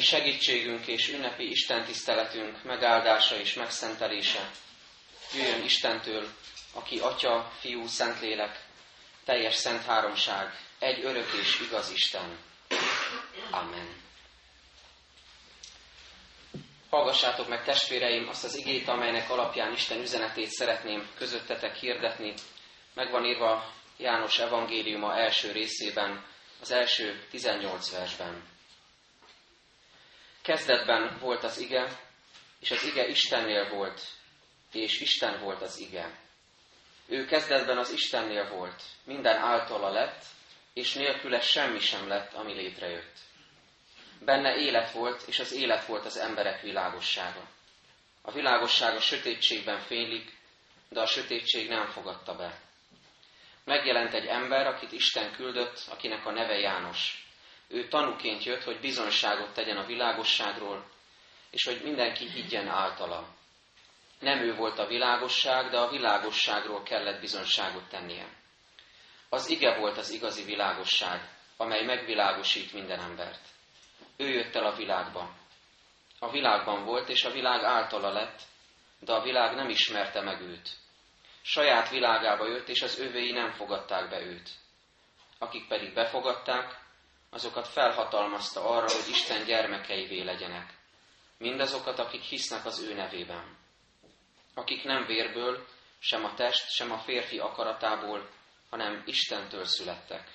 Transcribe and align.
mi 0.00 0.06
segítségünk 0.06 0.86
és 0.86 1.08
ünnepi 1.08 1.50
Isten 1.50 1.84
tiszteletünk 1.84 2.62
megáldása 2.62 3.38
és 3.38 3.54
megszentelése 3.54 4.50
jöjjön 5.34 5.64
Istentől, 5.64 6.28
aki 6.74 6.98
Atya, 6.98 7.52
Fiú, 7.58 7.86
Szentlélek, 7.86 8.64
teljes 9.24 9.54
szent 9.54 9.84
háromság, 9.84 10.58
egy 10.78 11.04
örök 11.04 11.32
és 11.40 11.60
igaz 11.60 11.90
Isten. 11.90 12.38
Amen. 13.50 13.88
Hallgassátok 16.90 17.48
meg, 17.48 17.64
testvéreim, 17.64 18.28
azt 18.28 18.44
az 18.44 18.56
igét, 18.56 18.88
amelynek 18.88 19.30
alapján 19.30 19.72
Isten 19.72 20.00
üzenetét 20.00 20.50
szeretném 20.50 21.10
közöttetek 21.16 21.76
hirdetni. 21.76 22.34
Megvan 22.94 23.24
írva 23.24 23.72
János 23.96 24.38
evangéliuma 24.38 25.16
első 25.16 25.52
részében, 25.52 26.24
az 26.60 26.70
első 26.70 27.26
18 27.30 27.90
versben. 27.90 28.58
Kezdetben 30.50 31.18
volt 31.20 31.44
az 31.44 31.58
ige, 31.58 32.00
és 32.60 32.70
az 32.70 32.84
ige 32.84 33.06
Istennél 33.06 33.68
volt, 33.68 34.00
és 34.72 35.00
Isten 35.00 35.40
volt 35.40 35.62
az 35.62 35.78
ige. 35.78 36.18
Ő 37.06 37.24
kezdetben 37.24 37.78
az 37.78 37.92
Istennél 37.92 38.48
volt, 38.48 38.82
minden 39.04 39.36
általa 39.36 39.90
lett, 39.90 40.24
és 40.72 40.94
nélküle 40.94 41.40
semmi 41.40 41.78
sem 41.78 42.08
lett, 42.08 42.34
ami 42.34 42.52
létrejött. 42.52 43.18
Benne 44.20 44.56
élet 44.56 44.92
volt, 44.92 45.22
és 45.26 45.38
az 45.38 45.52
élet 45.52 45.86
volt 45.86 46.04
az 46.04 46.16
emberek 46.16 46.60
világossága. 46.60 47.48
A 48.22 48.32
világosság 48.32 48.96
a 48.96 49.00
sötétségben 49.00 49.80
fénylik, 49.80 50.36
de 50.88 51.00
a 51.00 51.06
sötétség 51.06 51.68
nem 51.68 51.86
fogadta 51.86 52.36
be. 52.36 52.60
Megjelent 53.64 54.14
egy 54.14 54.26
ember, 54.26 54.66
akit 54.66 54.92
Isten 54.92 55.32
küldött, 55.32 55.82
akinek 55.88 56.26
a 56.26 56.30
neve 56.30 56.58
János. 56.58 57.29
Ő 57.72 57.88
tanúként 57.88 58.44
jött, 58.44 58.62
hogy 58.62 58.80
bizonyságot 58.80 59.54
tegyen 59.54 59.76
a 59.76 59.86
világosságról, 59.86 60.84
és 61.50 61.64
hogy 61.64 61.80
mindenki 61.82 62.28
higgyen 62.28 62.68
általa. 62.68 63.28
Nem 64.18 64.38
ő 64.38 64.54
volt 64.54 64.78
a 64.78 64.86
világosság, 64.86 65.70
de 65.70 65.78
a 65.78 65.90
világosságról 65.90 66.82
kellett 66.82 67.20
bizonyságot 67.20 67.88
tennie. 67.88 68.26
Az 69.28 69.48
ige 69.48 69.78
volt 69.78 69.96
az 69.96 70.10
igazi 70.10 70.44
világosság, 70.44 71.28
amely 71.56 71.84
megvilágosít 71.84 72.72
minden 72.72 73.00
embert. 73.00 73.40
Ő 74.16 74.28
jött 74.28 74.54
el 74.54 74.66
a 74.66 74.76
világba. 74.76 75.34
A 76.18 76.30
világban 76.30 76.84
volt, 76.84 77.08
és 77.08 77.24
a 77.24 77.30
világ 77.30 77.62
általa 77.62 78.12
lett, 78.12 78.40
de 79.00 79.12
a 79.12 79.22
világ 79.22 79.54
nem 79.54 79.68
ismerte 79.68 80.20
meg 80.20 80.40
őt. 80.40 80.68
Saját 81.42 81.88
világába 81.88 82.48
jött, 82.48 82.68
és 82.68 82.82
az 82.82 82.98
övéi 82.98 83.32
nem 83.32 83.50
fogadták 83.50 84.08
be 84.10 84.20
őt. 84.20 84.50
Akik 85.38 85.68
pedig 85.68 85.94
befogadták, 85.94 86.88
azokat 87.30 87.68
felhatalmazta 87.68 88.64
arra, 88.64 88.90
hogy 88.90 89.08
Isten 89.08 89.44
gyermekeivé 89.44 90.22
legyenek. 90.22 90.74
Mindazokat, 91.38 91.98
akik 91.98 92.22
hisznek 92.22 92.64
az 92.64 92.80
ő 92.80 92.94
nevében. 92.94 93.56
Akik 94.54 94.84
nem 94.84 95.06
vérből, 95.06 95.66
sem 95.98 96.24
a 96.24 96.34
test, 96.34 96.70
sem 96.70 96.92
a 96.92 96.98
férfi 96.98 97.38
akaratából, 97.38 98.28
hanem 98.70 99.02
Istentől 99.06 99.64
születtek. 99.64 100.28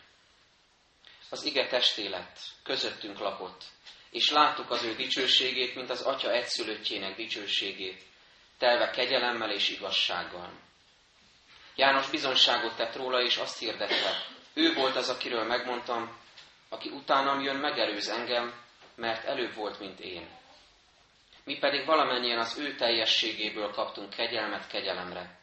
Az 1.30 1.44
ige 1.44 1.68
testé 1.68 2.08
lett, 2.08 2.40
közöttünk 2.64 3.20
lakott, 3.20 3.64
és 4.10 4.32
láttuk 4.32 4.70
az 4.70 4.84
ő 4.84 4.96
dicsőségét, 4.96 5.76
mint 5.76 5.90
az 5.90 6.02
atya 6.02 6.32
egyszülöttjének 6.32 7.16
dicsőségét, 7.16 8.04
telve 8.58 8.90
kegyelemmel 8.90 9.52
és 9.52 9.70
igazsággal. 9.70 10.52
János 11.76 12.10
bizonságot 12.10 12.76
tett 12.76 12.96
róla, 12.96 13.22
és 13.22 13.38
azt 13.38 13.60
hirdette, 13.60 14.26
ő 14.54 14.74
volt 14.74 14.96
az, 14.96 15.10
akiről 15.10 15.44
megmondtam, 15.44 16.18
aki 16.70 16.90
utánam 16.90 17.42
jön, 17.42 17.56
megelőz 17.56 18.10
engem, 18.10 18.54
mert 18.96 19.26
előbb 19.26 19.54
volt, 19.54 19.80
mint 19.80 20.00
én. 20.00 20.30
Mi 21.44 21.58
pedig 21.58 21.86
valamennyien 21.86 22.40
az 22.40 22.58
ő 22.58 22.76
teljességéből 22.76 23.72
kaptunk 23.72 24.10
kegyelmet 24.10 24.68
kegyelemre. 24.68 25.40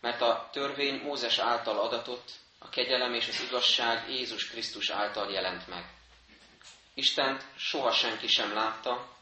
Mert 0.00 0.20
a 0.20 0.48
törvény 0.52 1.00
Mózes 1.02 1.38
által 1.38 1.78
adatott, 1.78 2.30
a 2.58 2.68
kegyelem 2.68 3.14
és 3.14 3.28
az 3.28 3.42
igazság 3.48 4.10
Jézus 4.10 4.50
Krisztus 4.50 4.90
által 4.90 5.30
jelent 5.30 5.66
meg. 5.68 5.84
Istent 6.94 7.44
soha 7.56 7.92
senki 7.92 8.26
sem 8.26 8.54
látta, 8.54 9.16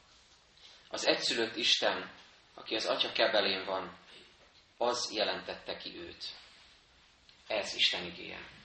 az 0.88 1.06
egyszülött 1.06 1.56
Isten, 1.56 2.10
aki 2.54 2.74
az 2.74 2.86
Atya 2.86 3.12
kebelén 3.12 3.64
van, 3.64 3.98
az 4.76 5.12
jelentette 5.14 5.76
ki 5.76 5.98
őt. 5.98 6.24
Ez 7.46 7.74
Isten 7.74 8.04
igéje. 8.04 8.59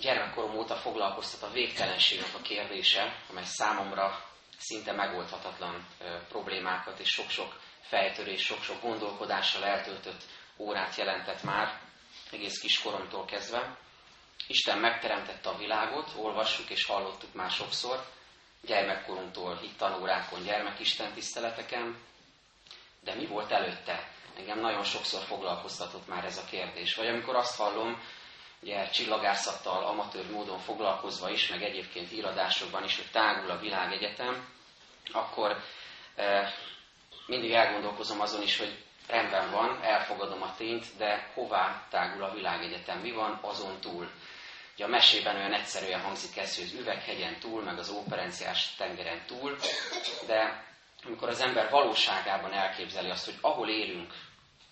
Gyermekkorom 0.00 0.56
óta 0.56 0.74
foglalkoztat 0.74 1.42
a 1.42 1.52
végtelenségnek 1.52 2.34
a 2.34 2.42
kérdése, 2.42 3.16
amely 3.30 3.44
számomra 3.44 4.24
szinte 4.58 4.92
megoldhatatlan 4.92 5.86
problémákat 6.28 6.98
és 6.98 7.08
sok-sok 7.08 7.60
fejtörés, 7.80 8.42
sok-sok 8.44 8.82
gondolkodással 8.82 9.64
eltöltött 9.64 10.22
órát 10.56 10.96
jelentett 10.96 11.42
már, 11.42 11.80
egész 12.30 12.58
kiskoromtól 12.58 13.24
kezdve. 13.24 13.76
Isten 14.46 14.78
megteremtette 14.78 15.48
a 15.48 15.56
világot, 15.56 16.12
olvassuk 16.16 16.70
és 16.70 16.84
hallottuk 16.84 17.34
már 17.34 17.50
sokszor, 17.50 18.04
gyermekkorunktól 18.62 19.56
hittanórákon, 19.56 20.42
gyermekisten 20.42 21.12
tiszteleteken, 21.12 21.98
de 23.00 23.14
mi 23.14 23.26
volt 23.26 23.50
előtte? 23.50 24.08
Engem 24.36 24.60
nagyon 24.60 24.84
sokszor 24.84 25.22
foglalkoztatott 25.22 26.06
már 26.08 26.24
ez 26.24 26.36
a 26.36 26.44
kérdés. 26.44 26.94
Vagy 26.94 27.06
amikor 27.06 27.36
azt 27.36 27.56
hallom, 27.56 28.02
ugye 28.60 28.88
csillagászattal 28.90 29.84
amatőr 29.84 30.30
módon 30.30 30.58
foglalkozva 30.58 31.30
is, 31.30 31.48
meg 31.48 31.62
egyébként 31.62 32.12
íradásokban 32.12 32.84
is, 32.84 32.96
hogy 32.96 33.10
tágul 33.12 33.50
a 33.50 33.58
világegyetem, 33.58 34.48
akkor 35.12 35.56
e, 36.16 36.52
mindig 37.26 37.52
elgondolkozom 37.52 38.20
azon 38.20 38.42
is, 38.42 38.58
hogy 38.58 38.84
rendben 39.08 39.50
van, 39.50 39.82
elfogadom 39.82 40.42
a 40.42 40.54
tényt, 40.56 40.86
de 40.96 41.30
hová 41.34 41.86
tágul 41.90 42.22
a 42.24 42.32
világegyetem, 42.32 42.98
mi 42.98 43.12
van 43.12 43.38
azon 43.42 43.80
túl. 43.80 44.10
Ugye 44.74 44.84
a 44.84 44.88
mesében 44.88 45.36
olyan 45.36 45.52
egyszerűen 45.52 46.00
hangzik 46.00 46.36
ez, 46.36 46.56
hogy 46.56 46.64
az 46.64 46.72
üveghegyen 46.72 47.38
túl, 47.38 47.62
meg 47.62 47.78
az 47.78 47.90
óperenciás 47.90 48.74
tengeren 48.74 49.22
túl, 49.26 49.56
de 50.26 50.64
amikor 51.04 51.28
az 51.28 51.40
ember 51.40 51.70
valóságában 51.70 52.52
elképzeli 52.52 53.10
azt, 53.10 53.24
hogy 53.24 53.38
ahol 53.40 53.68
élünk, 53.68 54.12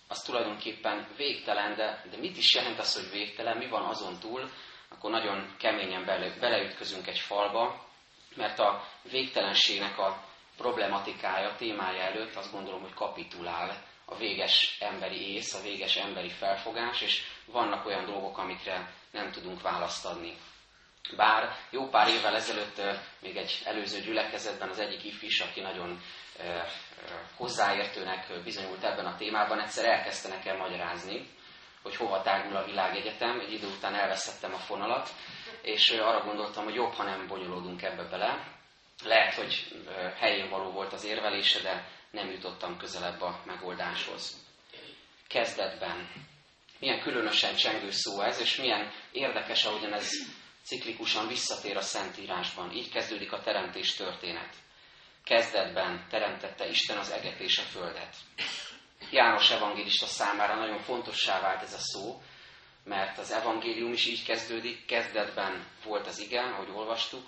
az 0.07 0.21
tulajdonképpen 0.21 1.07
végtelen, 1.17 1.75
de, 1.75 2.03
de 2.11 2.17
mit 2.17 2.37
is 2.37 2.53
jelent 2.53 2.79
az, 2.79 2.95
hogy 2.95 3.11
végtelen, 3.11 3.57
mi 3.57 3.67
van 3.67 3.83
azon 3.85 4.19
túl, 4.19 4.49
akkor 4.89 5.11
nagyon 5.11 5.55
keményen 5.59 6.05
bele, 6.05 6.35
beleütközünk 6.39 7.07
egy 7.07 7.19
falba, 7.19 7.85
mert 8.35 8.59
a 8.59 8.87
végtelenségnek 9.11 9.97
a 9.97 10.23
problematikája, 10.57 11.55
témája 11.55 12.01
előtt 12.01 12.35
azt 12.35 12.51
gondolom, 12.51 12.81
hogy 12.81 12.93
kapitulál 12.93 13.83
a 14.05 14.15
véges 14.15 14.77
emberi 14.79 15.33
ész, 15.33 15.53
a 15.53 15.61
véges 15.61 15.95
emberi 15.95 16.29
felfogás, 16.29 17.01
és 17.01 17.21
vannak 17.45 17.85
olyan 17.85 18.05
dolgok, 18.05 18.37
amikre 18.37 18.93
nem 19.11 19.31
tudunk 19.31 19.61
választ 19.61 20.05
adni. 20.05 20.37
Bár 21.15 21.55
jó 21.69 21.89
pár 21.89 22.07
évvel 22.07 22.35
ezelőtt 22.35 22.81
még 23.21 23.37
egy 23.37 23.61
előző 23.63 24.01
gyülekezetben 24.01 24.69
az 24.69 24.79
egyik 24.79 25.03
ifis, 25.03 25.39
aki 25.39 25.61
nagyon 25.61 26.01
hozzáértőnek 27.35 28.43
bizonyult 28.43 28.83
ebben 28.83 29.05
a 29.05 29.15
témában, 29.15 29.59
egyszer 29.59 29.85
elkezdte 29.85 30.29
nekem 30.29 30.57
magyarázni, 30.57 31.29
hogy 31.81 31.95
hova 31.95 32.21
tágul 32.21 32.55
a 32.55 32.65
világegyetem, 32.65 33.39
egy 33.39 33.53
idő 33.53 33.67
után 33.67 33.95
elveszettem 33.95 34.53
a 34.53 34.57
fonalat, 34.57 35.09
és 35.61 35.89
arra 35.89 36.23
gondoltam, 36.23 36.63
hogy 36.63 36.75
jobb, 36.75 36.93
ha 36.93 37.03
nem 37.03 37.27
bonyolódunk 37.27 37.81
ebbe 37.81 38.03
bele. 38.03 38.53
Lehet, 39.03 39.33
hogy 39.33 39.81
helyén 40.17 40.49
való 40.49 40.71
volt 40.71 40.93
az 40.93 41.05
érvelése, 41.05 41.61
de 41.61 41.87
nem 42.11 42.29
jutottam 42.31 42.77
közelebb 42.77 43.21
a 43.21 43.41
megoldáshoz. 43.45 44.43
Kezdetben. 45.27 46.09
Milyen 46.79 47.01
különösen 47.01 47.55
csengő 47.55 47.91
szó 47.91 48.21
ez, 48.21 48.39
és 48.39 48.55
milyen 48.55 48.91
érdekes, 49.11 49.65
ahogyan 49.65 49.93
ez 49.93 50.09
ciklikusan 50.65 51.27
visszatér 51.27 51.77
a 51.77 51.81
Szentírásban. 51.81 52.71
Így 52.71 52.91
kezdődik 52.91 53.31
a 53.31 53.41
teremtés 53.41 53.93
történet 53.93 54.55
kezdetben 55.25 56.05
teremtette 56.09 56.67
Isten 56.67 56.97
az 56.97 57.11
eget 57.11 57.39
és 57.39 57.57
a 57.57 57.61
földet. 57.61 58.15
János 59.11 59.51
evangélista 59.51 60.05
számára 60.05 60.55
nagyon 60.55 60.79
fontossá 60.79 61.41
vált 61.41 61.61
ez 61.61 61.73
a 61.73 61.79
szó, 61.79 62.21
mert 62.83 63.17
az 63.17 63.31
evangélium 63.31 63.91
is 63.91 64.05
így 64.05 64.25
kezdődik, 64.25 64.85
kezdetben 64.85 65.67
volt 65.83 66.07
az 66.07 66.19
igen, 66.19 66.51
ahogy 66.51 66.69
olvastuk, 66.69 67.27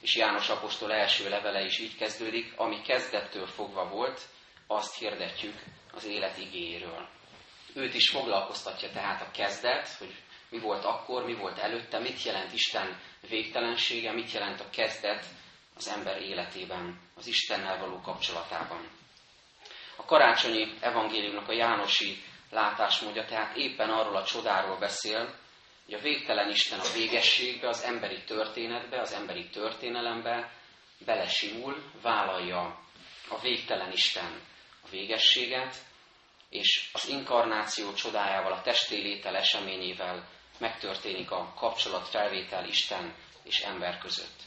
és 0.00 0.16
János 0.16 0.48
apostol 0.48 0.92
első 0.92 1.28
levele 1.28 1.64
is 1.64 1.78
így 1.78 1.96
kezdődik, 1.96 2.52
ami 2.56 2.80
kezdettől 2.80 3.46
fogva 3.46 3.88
volt, 3.88 4.20
azt 4.66 4.98
hirdetjük 4.98 5.62
az 5.92 6.04
élet 6.04 6.38
igéjéről. 6.38 7.08
Őt 7.74 7.94
is 7.94 8.10
foglalkoztatja 8.10 8.90
tehát 8.90 9.22
a 9.22 9.30
kezdet, 9.30 9.88
hogy 9.88 10.14
mi 10.52 10.58
volt 10.58 10.84
akkor, 10.84 11.24
mi 11.24 11.34
volt 11.34 11.58
előtte, 11.58 11.98
mit 11.98 12.22
jelent 12.22 12.52
Isten 12.52 13.00
végtelensége, 13.28 14.12
mit 14.12 14.32
jelent 14.32 14.60
a 14.60 14.70
kezdet 14.70 15.24
az 15.76 15.88
ember 15.88 16.22
életében, 16.22 17.00
az 17.14 17.26
Istennel 17.26 17.78
való 17.78 18.00
kapcsolatában. 18.00 18.88
A 19.96 20.04
karácsonyi 20.04 20.74
evangéliumnak 20.80 21.48
a 21.48 21.52
Jánosi 21.52 22.22
látásmódja 22.50 23.24
tehát 23.24 23.56
éppen 23.56 23.90
arról 23.90 24.16
a 24.16 24.24
csodáról 24.24 24.78
beszél, 24.78 25.34
hogy 25.84 25.94
a 25.94 26.02
végtelen 26.02 26.50
Isten 26.50 26.78
a 26.78 26.92
végességbe, 26.94 27.68
az 27.68 27.82
emberi 27.82 28.22
történetbe, 28.24 29.00
az 29.00 29.12
emberi 29.12 29.48
történelembe 29.48 30.52
belesimul, 31.04 31.82
vállalja 32.02 32.80
a 33.28 33.40
végtelen 33.40 33.92
Isten 33.92 34.40
a 34.84 34.88
végességet, 34.90 35.76
és 36.48 36.90
az 36.92 37.08
inkarnáció 37.08 37.92
csodájával, 37.92 38.52
a 38.52 38.62
testé 38.62 39.00
létel 39.00 39.36
eseményével 39.36 40.28
megtörténik 40.58 41.30
a 41.30 41.52
kapcsolatfelvétel 41.56 42.68
Isten 42.68 43.14
és 43.42 43.60
ember 43.60 43.98
között. 43.98 44.40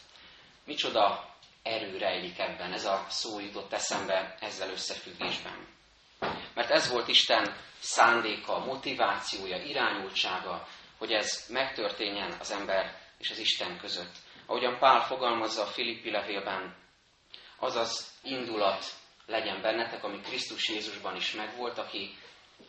Micsoda 0.65 1.33
erő 1.63 1.97
rejlik 1.97 2.39
ebben, 2.39 2.73
ez 2.73 2.85
a 2.85 3.05
szó 3.09 3.39
jutott 3.39 3.73
eszembe 3.73 4.35
ezzel 4.39 4.69
összefüggésben. 4.69 5.67
Mert 6.53 6.69
ez 6.69 6.91
volt 6.91 7.07
Isten 7.07 7.57
szándéka, 7.79 8.59
motivációja, 8.59 9.57
irányultsága, 9.57 10.67
hogy 10.97 11.11
ez 11.11 11.45
megtörténjen 11.49 12.35
az 12.39 12.51
ember 12.51 12.99
és 13.17 13.29
az 13.29 13.37
Isten 13.37 13.77
között. 13.77 14.13
Ahogyan 14.45 14.77
Pál 14.77 15.01
fogalmazza 15.01 15.61
a 15.61 15.67
Filippi 15.67 16.11
levélben, 16.11 16.75
az 17.59 17.75
az 17.75 18.11
indulat 18.23 18.85
legyen 19.25 19.61
bennetek, 19.61 20.03
ami 20.03 20.21
Krisztus 20.21 20.69
Jézusban 20.69 21.15
is 21.15 21.31
megvolt, 21.31 21.77
aki 21.77 22.17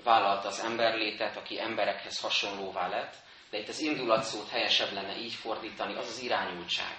vállalta 0.04 0.48
az 0.48 0.60
emberlétet, 0.60 1.36
aki 1.36 1.60
emberekhez 1.60 2.20
hasonlóvá 2.20 2.88
lett, 2.88 3.14
de 3.56 3.62
itt 3.62 3.68
az 3.68 3.80
indulatszót 3.80 4.48
helyesebb 4.48 4.92
lenne 4.92 5.16
így 5.16 5.32
fordítani, 5.32 5.94
az 5.94 6.08
az 6.08 6.18
irányultság, 6.18 6.98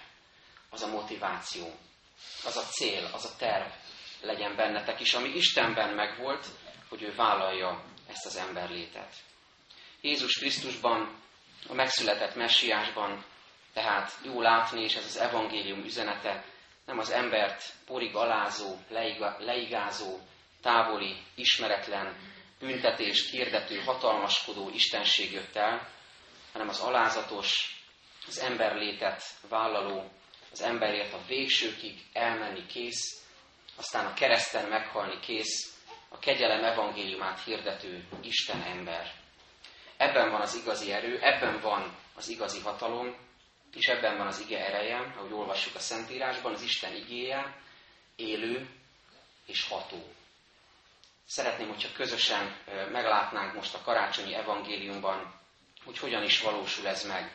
az 0.69 0.81
a 0.81 0.87
motiváció, 0.87 1.73
az 2.45 2.57
a 2.57 2.61
cél, 2.61 3.09
az 3.13 3.25
a 3.25 3.35
terv 3.37 3.67
legyen 4.21 4.55
bennetek 4.55 4.99
is, 4.99 5.13
ami 5.13 5.29
Istenben 5.29 5.95
megvolt, 5.95 6.45
hogy 6.89 7.01
ő 7.01 7.13
vállalja 7.15 7.83
ezt 8.07 8.25
az 8.25 8.35
emberlétet. 8.35 9.13
Jézus 10.01 10.37
Krisztusban, 10.37 11.21
a 11.67 11.73
megszületett 11.73 12.35
messiásban, 12.35 13.25
tehát 13.73 14.11
jó 14.23 14.41
látni, 14.41 14.81
és 14.81 14.95
ez 14.95 15.05
az 15.05 15.17
evangélium 15.17 15.83
üzenete, 15.83 16.43
nem 16.85 16.99
az 16.99 17.09
embert 17.09 17.63
porig 17.85 18.15
alázó, 18.15 18.77
leigázó, 19.39 20.19
távoli, 20.61 21.17
ismeretlen, 21.35 22.17
büntetést 22.59 23.29
hirdető, 23.29 23.79
hatalmaskodó 23.79 24.69
istenség 24.69 25.31
jött 25.31 25.55
el, 25.55 25.95
hanem 26.57 26.71
az 26.71 26.79
alázatos, 26.79 27.75
az 28.27 28.39
emberlétet 28.39 29.23
vállaló, 29.49 30.11
az 30.51 30.61
emberért 30.61 31.13
a 31.13 31.25
végsőkig 31.27 32.05
elmenni 32.13 32.65
kész, 32.65 33.23
aztán 33.75 34.05
a 34.05 34.13
kereszten 34.13 34.69
meghalni 34.69 35.19
kész, 35.19 35.75
a 36.09 36.19
kegyelem 36.19 36.63
evangéliumát 36.63 37.43
hirdető 37.43 38.07
Isten 38.21 38.61
ember. 38.61 39.13
Ebben 39.97 40.31
van 40.31 40.41
az 40.41 40.55
igazi 40.55 40.91
erő, 40.91 41.19
ebben 41.21 41.59
van 41.59 41.95
az 42.15 42.27
igazi 42.27 42.59
hatalom, 42.59 43.15
és 43.73 43.85
ebben 43.85 44.17
van 44.17 44.27
az 44.27 44.39
ige 44.39 44.65
ereje, 44.65 45.13
ahogy 45.17 45.33
olvassuk 45.33 45.75
a 45.75 45.79
Szentírásban, 45.79 46.53
az 46.53 46.61
Isten 46.61 46.95
igéje, 46.95 47.61
élő 48.15 48.69
és 49.45 49.67
ható. 49.67 50.13
Szeretném, 51.25 51.67
hogyha 51.67 51.93
közösen 51.93 52.55
meglátnánk 52.91 53.53
most 53.53 53.73
a 53.73 53.81
karácsonyi 53.81 54.33
evangéliumban, 54.33 55.45
hogy 55.87 55.97
hogyan 55.97 56.23
is 56.23 56.41
valósul 56.41 56.87
ez 56.87 57.07
meg 57.07 57.31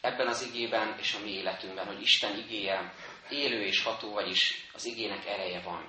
ebben 0.00 0.26
az 0.26 0.42
igében 0.42 0.96
és 0.98 1.14
a 1.14 1.24
mi 1.24 1.30
életünkben, 1.30 1.86
hogy 1.86 2.00
Isten 2.00 2.38
igéje 2.38 2.94
élő 3.28 3.62
és 3.62 3.82
ható, 3.82 4.12
vagyis 4.12 4.68
az 4.72 4.84
igének 4.84 5.26
ereje 5.26 5.60
van. 5.60 5.88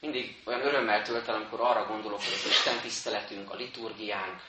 Mindig 0.00 0.36
olyan 0.44 0.66
örömmel 0.66 1.02
tölt 1.02 1.28
el, 1.28 1.34
amikor 1.34 1.60
arra 1.60 1.86
gondolok, 1.86 2.22
hogy 2.22 2.32
az 2.32 2.46
Isten 2.46 2.80
tiszteletünk, 2.80 3.50
a 3.50 3.56
liturgiánk, 3.56 4.42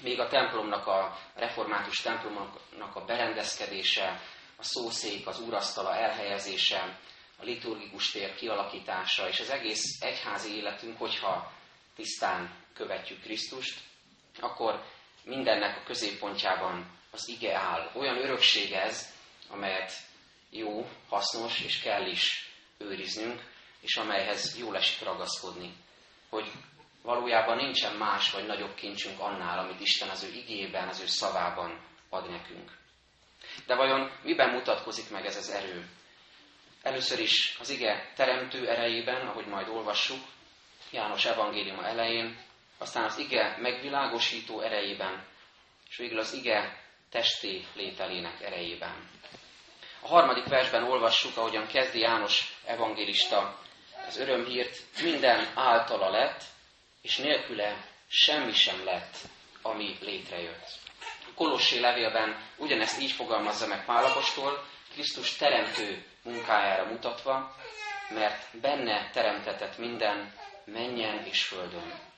még 0.00 0.20
a 0.20 0.28
templomnak, 0.28 0.86
a 0.86 1.18
református 1.34 2.00
templomnak 2.00 2.94
a 2.94 3.04
berendezkedése, 3.04 4.20
a 4.56 4.62
szószék, 4.62 5.26
az 5.26 5.40
úrasztala 5.40 5.94
elhelyezése, 5.94 6.98
a 7.38 7.44
liturgikus 7.44 8.10
tér 8.10 8.34
kialakítása, 8.34 9.28
és 9.28 9.40
az 9.40 9.50
egész 9.50 10.00
egyházi 10.00 10.54
életünk, 10.56 10.98
hogyha 10.98 11.52
tisztán 11.96 12.54
követjük 12.74 13.22
Krisztust, 13.22 13.80
akkor 14.40 14.84
mindennek 15.24 15.76
a 15.76 15.82
középpontjában 15.82 16.98
az 17.10 17.28
ige 17.28 17.56
áll. 17.56 17.90
Olyan 17.94 18.16
örökség 18.16 18.72
ez, 18.72 19.14
amelyet 19.48 19.92
jó, 20.50 20.88
hasznos 21.08 21.60
és 21.60 21.80
kell 21.80 22.06
is 22.06 22.52
őriznünk, 22.78 23.50
és 23.80 23.96
amelyhez 23.96 24.58
jól 24.58 24.76
esik 24.76 25.02
ragaszkodni. 25.02 25.74
Hogy 26.28 26.50
valójában 27.02 27.56
nincsen 27.56 27.96
más 27.96 28.30
vagy 28.30 28.46
nagyobb 28.46 28.74
kincsünk 28.74 29.20
annál, 29.20 29.58
amit 29.58 29.80
Isten 29.80 30.08
az 30.08 30.22
ő 30.22 30.32
igében, 30.32 30.88
az 30.88 31.00
ő 31.00 31.06
szavában 31.06 31.80
ad 32.08 32.30
nekünk. 32.30 32.70
De 33.66 33.74
vajon 33.74 34.10
miben 34.22 34.50
mutatkozik 34.50 35.10
meg 35.10 35.26
ez 35.26 35.36
az 35.36 35.50
erő? 35.50 35.88
Először 36.82 37.20
is 37.20 37.56
az 37.60 37.70
ige 37.70 38.12
teremtő 38.14 38.68
erejében, 38.68 39.26
ahogy 39.26 39.46
majd 39.46 39.68
olvassuk, 39.68 40.20
János 40.90 41.24
evangéliuma 41.24 41.86
elején, 41.86 42.38
aztán 42.82 43.04
az 43.04 43.18
ige 43.18 43.56
megvilágosító 43.58 44.60
erejében, 44.60 45.24
és 45.90 45.96
végül 45.96 46.18
az 46.18 46.32
ige 46.32 46.80
testi 47.10 47.66
lételének 47.74 48.42
erejében. 48.42 49.08
A 50.00 50.08
harmadik 50.08 50.44
versben 50.44 50.84
olvassuk, 50.84 51.36
ahogyan 51.36 51.66
kezdi 51.66 51.98
János 51.98 52.56
evangélista 52.64 53.58
az 54.06 54.18
örömhírt, 54.18 54.76
minden 55.02 55.46
általa 55.54 56.10
lett, 56.10 56.42
és 57.02 57.16
nélküle 57.16 57.76
semmi 58.08 58.52
sem 58.52 58.84
lett, 58.84 59.16
ami 59.62 59.96
létrejött. 60.00 60.68
A 61.00 61.34
Kolossé 61.34 61.78
levélben 61.78 62.48
ugyanezt 62.56 63.00
így 63.00 63.12
fogalmazza 63.12 63.66
meg 63.66 63.84
Pálapostól, 63.84 64.64
Krisztus 64.92 65.36
teremtő 65.36 66.04
munkájára 66.22 66.84
mutatva, 66.84 67.56
mert 68.10 68.60
benne 68.60 69.10
teremtetett 69.10 69.78
minden, 69.78 70.32
menjen 70.64 71.24
és 71.24 71.44
földön. 71.44 72.11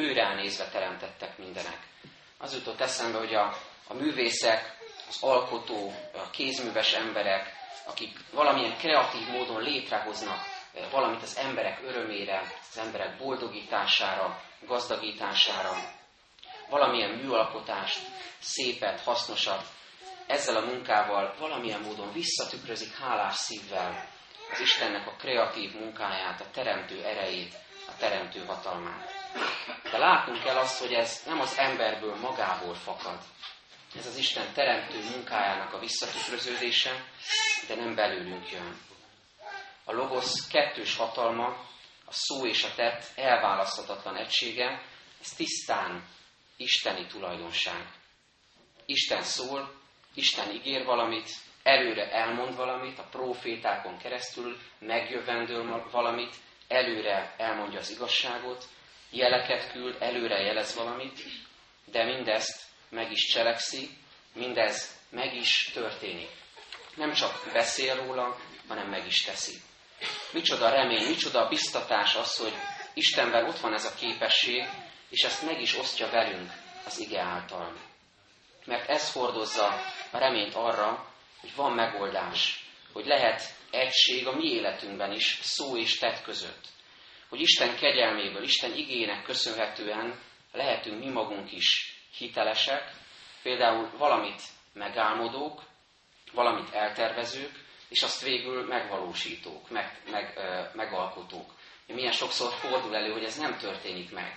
Ő 0.00 0.12
ránézve 0.12 0.68
teremtettek 0.68 1.38
mindenek. 1.38 1.78
Az 2.38 2.54
jutott 2.54 2.80
eszembe, 2.80 3.18
hogy 3.18 3.34
a, 3.34 3.56
a 3.88 3.94
művészek, 3.94 4.78
az 5.08 5.16
alkotó, 5.20 5.92
a 6.14 6.30
kézműves 6.30 6.92
emberek, 6.92 7.52
akik 7.86 8.18
valamilyen 8.32 8.76
kreatív 8.76 9.28
módon 9.28 9.62
létrehoznak 9.62 10.38
eh, 10.74 10.90
valamit 10.90 11.22
az 11.22 11.36
emberek 11.36 11.80
örömére, 11.82 12.42
az 12.70 12.78
emberek 12.78 13.18
boldogítására, 13.18 14.42
gazdagítására, 14.66 15.76
valamilyen 16.68 17.10
műalkotást, 17.10 18.00
szépet, 18.38 19.00
hasznosat, 19.00 19.62
ezzel 20.26 20.56
a 20.56 20.64
munkával 20.64 21.34
valamilyen 21.38 21.80
módon 21.80 22.12
visszatükrözik 22.12 22.96
hálás 22.96 23.34
szívvel 23.34 24.08
az 24.52 24.60
Istennek 24.60 25.06
a 25.06 25.16
kreatív 25.18 25.74
munkáját, 25.74 26.40
a 26.40 26.50
teremtő 26.52 27.04
erejét, 27.04 27.54
a 27.88 27.96
teremtő 27.98 28.44
hatalmát. 28.44 29.19
De 29.90 29.98
látnunk 29.98 30.42
kell 30.42 30.56
azt, 30.56 30.78
hogy 30.78 30.92
ez 30.92 31.22
nem 31.26 31.40
az 31.40 31.58
emberből 31.58 32.16
magából 32.16 32.74
fakad. 32.74 33.18
Ez 33.96 34.06
az 34.06 34.16
Isten 34.16 34.52
teremtő 34.52 35.02
munkájának 35.10 35.72
a 35.72 35.78
visszatükröződése, 35.78 37.04
de 37.68 37.74
nem 37.74 37.94
belőlünk 37.94 38.50
jön. 38.50 38.78
A 39.84 39.92
logosz 39.92 40.48
kettős 40.48 40.96
hatalma, 40.96 41.46
a 42.04 42.12
szó 42.12 42.46
és 42.46 42.64
a 42.64 42.74
tett 42.74 43.04
elválaszthatatlan 43.14 44.16
egysége, 44.16 44.82
ez 45.20 45.32
tisztán 45.32 46.04
isteni 46.56 47.06
tulajdonság. 47.06 47.86
Isten 48.86 49.22
szól, 49.22 49.74
Isten 50.14 50.54
ígér 50.54 50.84
valamit, 50.84 51.30
előre 51.62 52.10
elmond 52.10 52.56
valamit, 52.56 52.98
a 52.98 53.08
profétákon 53.10 53.98
keresztül 53.98 54.58
megjövendől 54.78 55.88
valamit, 55.90 56.34
előre 56.68 57.34
elmondja 57.36 57.78
az 57.78 57.90
igazságot, 57.90 58.64
jeleket 59.10 59.72
küld, 59.72 59.96
előre 59.98 60.40
jelez 60.40 60.74
valamit, 60.74 61.20
de 61.84 62.04
mindezt 62.04 62.62
meg 62.88 63.10
is 63.10 63.24
cselekszi, 63.24 63.88
mindez 64.34 64.98
meg 65.10 65.34
is 65.34 65.70
történik. 65.72 66.30
Nem 66.94 67.12
csak 67.12 67.50
beszél 67.52 67.94
róla, 67.94 68.36
hanem 68.68 68.88
meg 68.88 69.06
is 69.06 69.22
teszi. 69.22 69.60
Micsoda 70.32 70.68
remény, 70.68 71.08
micsoda 71.08 71.48
biztatás 71.48 72.14
az, 72.14 72.36
hogy 72.36 72.54
Istenben 72.94 73.44
ott 73.44 73.58
van 73.58 73.74
ez 73.74 73.84
a 73.84 73.94
képesség, 73.94 74.68
és 75.08 75.22
ezt 75.22 75.42
meg 75.42 75.60
is 75.60 75.78
osztja 75.78 76.10
velünk 76.10 76.50
az 76.84 76.98
ige 76.98 77.20
által. 77.20 77.76
Mert 78.64 78.88
ez 78.88 79.12
hordozza 79.12 79.66
a 80.10 80.18
reményt 80.18 80.54
arra, 80.54 81.12
hogy 81.40 81.54
van 81.54 81.72
megoldás, 81.72 82.64
hogy 82.92 83.06
lehet 83.06 83.42
egység 83.70 84.26
a 84.26 84.36
mi 84.36 84.46
életünkben 84.46 85.12
is, 85.12 85.38
szó 85.42 85.76
és 85.76 85.98
tett 85.98 86.22
között. 86.22 86.66
Hogy 87.30 87.40
Isten 87.40 87.76
kegyelméből, 87.76 88.42
Isten 88.42 88.74
igének 88.74 89.22
köszönhetően 89.22 90.18
lehetünk 90.52 91.04
mi 91.04 91.08
magunk 91.10 91.52
is 91.52 91.94
hitelesek, 92.16 92.92
például 93.42 93.90
valamit 93.98 94.42
megálmodók, 94.72 95.62
valamit 96.32 96.72
eltervezők, 96.72 97.64
és 97.88 98.02
azt 98.02 98.22
végül 98.22 98.66
megvalósítók, 98.66 99.70
meg, 99.70 100.00
meg, 100.10 100.38
megalkotók. 100.74 101.50
Milyen 101.86 102.12
sokszor 102.12 102.52
fordul 102.52 102.96
elő, 102.96 103.12
hogy 103.12 103.24
ez 103.24 103.38
nem 103.38 103.58
történik 103.58 104.12
meg. 104.12 104.34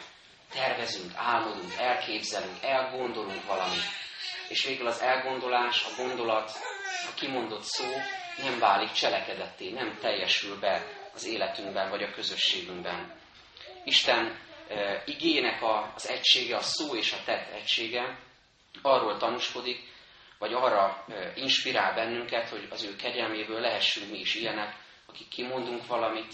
Tervezünk, 0.51 1.11
álmodunk, 1.15 1.73
elképzelünk, 1.77 2.57
elgondolunk 2.61 3.45
valamit, 3.45 3.83
és 4.49 4.65
végül 4.65 4.87
az 4.87 5.01
elgondolás, 5.01 5.83
a 5.83 6.01
gondolat, 6.01 6.51
a 7.11 7.13
kimondott 7.15 7.63
szó 7.63 7.85
nem 8.37 8.59
válik 8.59 8.91
cselekedetté, 8.91 9.69
nem 9.69 9.97
teljesül 9.99 10.59
be 10.59 11.02
az 11.13 11.25
életünkben 11.25 11.89
vagy 11.89 12.03
a 12.03 12.11
közösségünkben. 12.11 13.19
Isten 13.83 14.39
e, 14.67 15.03
igének 15.05 15.61
a, 15.61 15.91
az 15.95 16.09
egysége, 16.09 16.55
a 16.55 16.61
szó 16.61 16.95
és 16.95 17.13
a 17.13 17.23
tett 17.25 17.51
egysége 17.51 18.19
arról 18.81 19.17
tanúskodik, 19.17 19.91
vagy 20.37 20.53
arra 20.53 21.05
e, 21.09 21.31
inspirál 21.35 21.93
bennünket, 21.93 22.49
hogy 22.49 22.67
az 22.69 22.83
ő 22.83 22.95
kegyelméből 22.95 23.59
lehessünk 23.59 24.11
mi 24.11 24.19
is 24.19 24.35
ilyenek, 24.35 24.75
akik 25.05 25.27
kimondunk 25.27 25.87
valamit, 25.87 26.33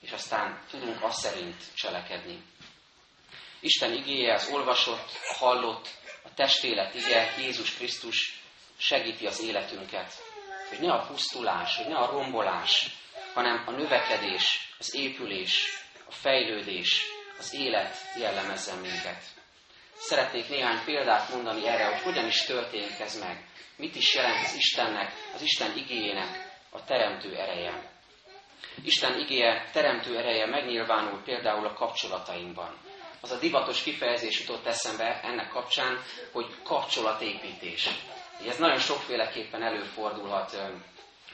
és 0.00 0.10
aztán 0.10 0.62
tudunk 0.70 1.02
azt 1.02 1.18
szerint 1.18 1.74
cselekedni. 1.74 2.42
Isten 3.60 3.92
igéje, 3.92 4.34
az 4.34 4.48
olvasott, 4.52 5.10
hallott, 5.38 5.88
a 6.22 6.34
testélet 6.34 6.94
ige, 6.94 7.34
Jézus 7.38 7.74
Krisztus 7.74 8.40
segíti 8.76 9.26
az 9.26 9.42
életünket. 9.42 10.12
Hogy 10.68 10.80
ne 10.80 10.92
a 10.92 11.06
pusztulás, 11.06 11.76
hogy 11.76 11.86
ne 11.86 11.96
a 11.96 12.10
rombolás, 12.10 12.90
hanem 13.34 13.62
a 13.66 13.70
növekedés, 13.70 14.74
az 14.78 14.94
épülés, 14.94 15.66
a 16.08 16.12
fejlődés, 16.12 17.02
az 17.38 17.54
élet 17.54 17.96
jellemezzen 18.16 18.78
minket. 18.78 19.22
Szeretnék 19.94 20.48
néhány 20.48 20.84
példát 20.84 21.28
mondani 21.28 21.66
erre, 21.68 21.84
hogy 21.84 22.00
hogyan 22.00 22.26
is 22.26 22.42
történik 22.44 23.00
ez 23.00 23.18
meg. 23.18 23.44
Mit 23.76 23.94
is 23.96 24.14
jelent 24.14 24.44
az 24.44 24.54
Istennek, 24.56 25.12
az 25.34 25.42
Isten 25.42 25.76
igéjének 25.76 26.50
a 26.70 26.84
teremtő 26.84 27.36
ereje. 27.36 27.90
Isten 28.84 29.18
igéje 29.18 29.68
teremtő 29.72 30.18
ereje 30.18 30.46
megnyilvánul 30.46 31.22
például 31.22 31.66
a 31.66 31.72
kapcsolatainkban. 31.72 32.76
Az 33.20 33.30
a 33.30 33.38
divatos 33.38 33.82
kifejezés 33.82 34.40
jutott 34.40 34.66
eszembe 34.66 35.20
ennek 35.22 35.48
kapcsán, 35.48 36.02
hogy 36.32 36.46
kapcsolatépítés. 36.62 37.88
Ez 38.48 38.58
nagyon 38.58 38.78
sokféleképpen 38.78 39.62
előfordulhat. 39.62 40.56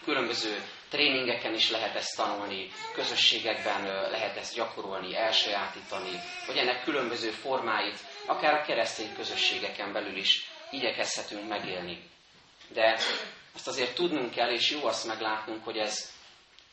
Különböző 0.05 0.63
tréningeken 0.89 1.55
is 1.55 1.71
lehet 1.71 1.95
ezt 1.95 2.17
tanulni, 2.17 2.69
közösségekben 2.95 3.85
lehet 4.11 4.37
ezt 4.37 4.55
gyakorolni, 4.55 5.17
elsajátítani, 5.17 6.21
vagy 6.47 6.57
ennek 6.57 6.85
különböző 6.85 7.31
formáit, 7.31 7.99
akár 8.27 8.55
a 8.55 8.63
keresztény 8.63 9.15
közösségeken 9.15 9.93
belül 9.93 10.17
is 10.17 10.51
igyekezhetünk 10.71 11.49
megélni. 11.49 12.03
De 12.69 12.99
azt 13.55 13.69
azért 13.69 13.95
tudnunk 13.95 14.31
kell, 14.31 14.51
és 14.51 14.71
jó 14.71 14.87
azt 14.87 15.07
meglátnunk, 15.07 15.65
hogy 15.65 15.77
ez 15.77 16.13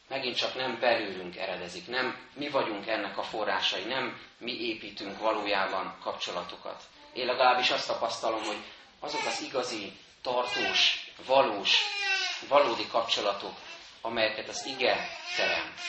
megint 0.08 0.36
csak 0.36 0.56
nem 0.56 0.80
belőlünk 0.80 1.38
eredezik, 1.38 1.88
nem 1.88 2.18
mi 2.34 2.50
vagyunk 2.50 2.88
ennek 2.88 3.18
a 3.18 3.24
forrásai, 3.24 3.84
nem 3.84 4.20
mi 4.38 4.52
építünk 4.52 5.20
valójában 5.20 5.98
kapcsolatokat. 6.02 6.84
Én 7.14 7.26
legalábbis 7.26 7.70
azt 7.70 7.88
tapasztalom, 7.88 8.44
hogy 8.44 8.58
azok 9.00 9.26
az 9.26 9.42
igazi, 9.42 9.92
tartós, 10.22 11.12
valós, 11.26 11.80
valódi 12.48 12.88
kapcsolatok, 12.88 13.54
amelyeket 14.06 14.48
az 14.48 14.66
ige 14.66 15.08
teremt. 15.36 15.80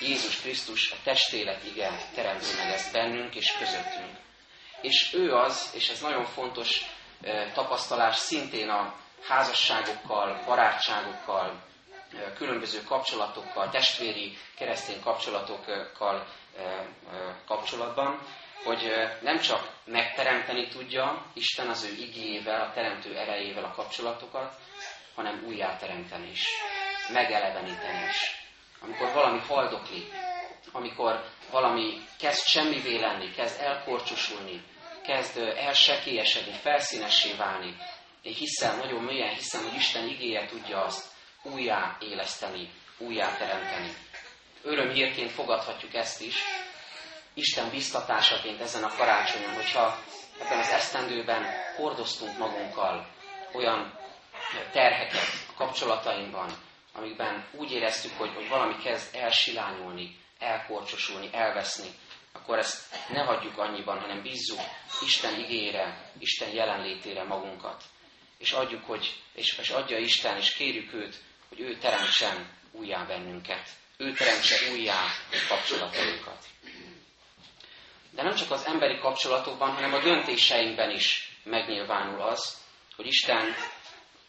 Jézus 0.00 0.40
Krisztus, 0.40 0.90
a 0.90 0.96
testélet 1.04 1.64
ige 1.64 1.90
teremti 2.14 2.46
meg 2.56 2.72
ezt 2.72 2.92
bennünk 2.92 3.34
és 3.34 3.56
közöttünk. 3.58 4.16
És 4.80 5.14
ő 5.14 5.34
az, 5.34 5.70
és 5.74 5.88
ez 5.88 6.00
nagyon 6.00 6.24
fontos 6.24 6.84
tapasztalás 7.52 8.16
szintén 8.16 8.68
a 8.68 8.94
házasságokkal, 9.28 10.42
barátságokkal, 10.46 11.64
különböző 12.36 12.82
kapcsolatokkal, 12.82 13.70
testvéri 13.70 14.38
keresztény 14.56 15.00
kapcsolatokkal 15.00 16.26
kapcsolatban, 17.46 18.18
hogy 18.64 18.92
nem 19.20 19.38
csak 19.38 19.72
megteremteni 19.84 20.68
tudja 20.68 21.26
Isten 21.34 21.68
az 21.68 21.84
ő 21.84 22.02
igéjével, 22.02 22.60
a 22.60 22.72
teremtő 22.72 23.16
erejével 23.16 23.64
a 23.64 23.74
kapcsolatokat, 23.74 24.54
hanem 25.14 25.44
újjáteremteni 25.46 26.30
is, 26.30 26.44
megeleveníteni 27.12 28.06
is. 28.08 28.44
Amikor 28.80 29.12
valami 29.12 29.38
haldoklik, 29.38 30.12
amikor 30.72 31.24
valami 31.50 32.06
kezd 32.18 32.46
semmivé 32.46 32.98
lenni, 32.98 33.30
kezd 33.30 33.60
elkorcsosulni, 33.60 34.62
kezd 35.02 35.38
elsekélyesedni, 35.38 36.52
felszínessé 36.52 37.32
válni, 37.32 37.76
én 38.22 38.34
hiszem, 38.34 38.78
nagyon 38.78 39.02
mélyen 39.02 39.34
hiszem, 39.34 39.62
hogy 39.62 39.74
Isten 39.74 40.08
igéje 40.08 40.46
tudja 40.46 40.82
azt, 40.82 41.04
újjá 41.42 41.96
éleszteni, 42.00 42.70
újjá 42.98 43.36
teremteni. 43.36 43.92
Örömhírként 44.62 45.30
fogadhatjuk 45.30 45.94
ezt 45.94 46.20
is, 46.20 46.34
Isten 47.34 47.70
biztatásaként 47.70 48.60
ezen 48.60 48.82
a 48.82 48.96
karácsonyon, 48.96 49.54
hogyha 49.54 49.98
ebben 50.40 50.58
az 50.58 50.70
esztendőben 50.70 51.46
hordoztunk 51.76 52.38
magunkkal 52.38 53.06
olyan 53.52 53.98
terheket 54.72 55.24
a 55.48 55.52
kapcsolatainkban, 55.56 56.50
amikben 56.96 57.46
úgy 57.52 57.72
éreztük, 57.72 58.12
hogy, 58.12 58.34
hogy 58.34 58.48
valami 58.48 58.76
kezd 58.82 59.14
elsilányulni, 59.14 60.16
elkorcsosulni, 60.38 61.28
elveszni, 61.32 61.88
akkor 62.32 62.58
ezt 62.58 62.94
ne 63.08 63.20
hagyjuk 63.20 63.58
annyiban, 63.58 64.00
hanem 64.00 64.22
bízzuk 64.22 64.60
Isten 65.02 65.38
igére, 65.40 66.12
Isten 66.18 66.50
jelenlétére 66.50 67.24
magunkat. 67.24 67.82
És 68.38 68.52
adjuk, 68.52 68.84
hogy, 68.84 69.22
és, 69.32 69.58
és 69.58 69.70
adja 69.70 69.98
Isten, 69.98 70.36
és 70.36 70.52
kérjük 70.52 70.92
őt, 70.92 71.16
hogy 71.48 71.60
ő 71.60 71.76
teremtsen 71.78 72.48
újjá 72.72 73.04
bennünket. 73.04 73.68
Ő 73.96 74.12
teremtse 74.12 74.70
újjá 74.72 75.04
kapcsolatainkat. 75.48 76.44
De 78.10 78.22
nem 78.22 78.34
csak 78.34 78.50
az 78.50 78.66
emberi 78.66 78.98
kapcsolatokban, 78.98 79.72
hanem 79.72 79.94
a 79.94 80.02
döntéseinkben 80.02 80.90
is 80.90 81.38
megnyilvánul 81.44 82.20
az, 82.20 82.64
hogy 82.96 83.06
Isten 83.06 83.54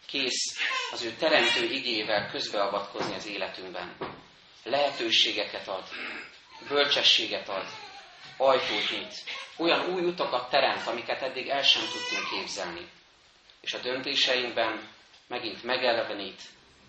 kész 0.08 0.60
az 0.92 1.04
ő 1.04 1.12
teremtő 1.12 1.64
igével 1.64 2.30
közbeavatkozni 2.30 3.16
az 3.16 3.28
életünkben. 3.28 3.98
Lehetőségeket 4.64 5.68
ad, 5.68 5.84
bölcsességet 6.68 7.50
ad, 7.50 7.66
ajtót 8.38 8.92
nyit, 8.92 9.14
olyan 9.58 9.94
új 9.94 10.02
utakat 10.02 10.50
teremt, 10.50 10.88
amiket 10.88 11.22
eddig 11.22 11.48
el 11.48 11.64
sem 11.64 11.82
tudtunk 11.82 12.30
képzelni. 12.30 12.88
És 13.62 13.74
a 13.74 13.80
döntéseinkben 13.80 14.90
megint 15.28 15.64
megelevenít, 15.64 16.42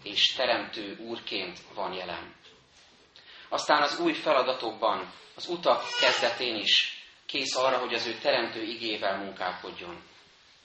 és 0.02 0.26
teremtő 0.26 0.96
úrként 1.00 1.58
van 1.74 1.92
jelen. 1.92 2.34
Aztán 3.48 3.82
az 3.82 3.98
új 3.98 4.12
feladatokban, 4.12 5.12
az 5.34 5.48
utak 5.48 5.84
kezdetén 6.00 6.56
is 6.56 7.02
kész 7.26 7.56
arra, 7.56 7.78
hogy 7.78 7.94
az 7.94 8.06
ő 8.06 8.14
teremtő 8.14 8.62
igével 8.62 9.16
munkálkodjon. 9.16 10.02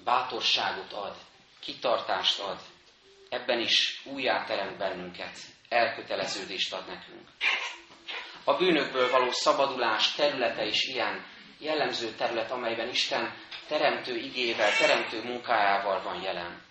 Bátorságot 0.04 0.94
ad, 0.94 1.16
kitartást 1.64 2.40
ad, 2.40 2.60
ebben 3.30 3.60
is 3.60 4.02
újjáteremt 4.06 4.78
bennünket, 4.78 5.38
elköteleződést 5.70 6.74
ad 6.74 6.88
nekünk. 6.88 7.28
A 8.44 8.54
bűnökből 8.54 9.10
való 9.10 9.32
szabadulás 9.32 10.16
területe 10.16 10.66
is 10.66 10.84
ilyen 10.84 11.26
jellemző 11.60 12.12
terület, 12.12 12.52
amelyben 12.52 12.90
Isten 12.90 13.34
teremtő 13.68 14.16
igével, 14.16 14.78
teremtő 14.78 15.24
munkájával 15.24 16.02
van 16.02 16.22
jelen. 16.22 16.62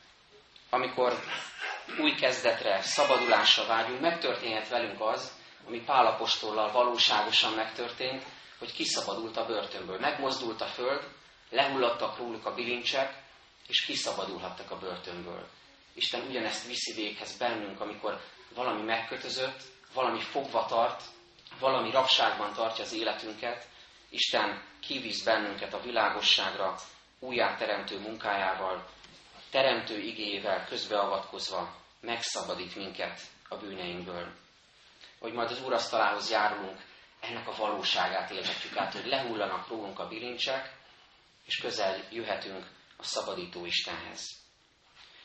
Amikor 0.70 1.12
új 1.98 2.14
kezdetre, 2.14 2.80
szabadulásra 2.80 3.66
vágyunk, 3.66 4.00
megtörténhet 4.00 4.68
velünk 4.68 5.00
az, 5.00 5.32
ami 5.66 5.80
Pálapostollal 5.80 6.72
valóságosan 6.72 7.52
megtörtént, 7.52 8.24
hogy 8.58 8.72
kiszabadult 8.72 9.36
a 9.36 9.46
börtönből. 9.46 9.98
Megmozdult 9.98 10.60
a 10.60 10.66
föld, 10.66 11.02
lehullottak 11.50 12.18
róluk 12.18 12.46
a 12.46 12.54
bilincsek, 12.54 13.21
és 13.66 13.84
kiszabadulhattak 13.84 14.70
a 14.70 14.78
börtönből. 14.78 15.48
Isten 15.94 16.26
ugyanezt 16.26 16.66
viszi 16.66 16.92
véghez 16.94 17.36
bennünk, 17.38 17.80
amikor 17.80 18.20
valami 18.54 18.82
megkötözött, 18.82 19.62
valami 19.94 20.20
fogva 20.20 20.66
tart, 20.66 21.02
valami 21.58 21.90
rabságban 21.90 22.52
tartja 22.52 22.84
az 22.84 22.92
életünket, 22.92 23.68
Isten 24.08 24.62
kivisz 24.80 25.24
bennünket 25.24 25.74
a 25.74 25.80
világosságra 25.80 26.76
újjáteremtő 27.18 27.98
munkájával, 27.98 28.88
teremtő 29.50 29.98
igével 29.98 30.64
közbeavatkozva 30.64 31.76
megszabadít 32.00 32.76
minket 32.76 33.20
a 33.48 33.56
bűneinkből. 33.56 34.32
Hogy 35.18 35.32
majd 35.32 35.50
az 35.50 35.62
úrasztalához 35.62 36.30
járulunk, 36.30 36.80
ennek 37.20 37.48
a 37.48 37.56
valóságát 37.56 38.30
élhetjük 38.30 38.76
át, 38.76 38.92
hogy 38.92 39.06
lehullanak 39.06 39.68
rólunk 39.68 39.98
a 39.98 40.08
bilincsek, 40.08 40.76
és 41.44 41.56
közel 41.56 42.04
jöhetünk 42.10 42.66
a 43.02 43.04
szabadító 43.04 43.64
Istenhez. 43.64 44.30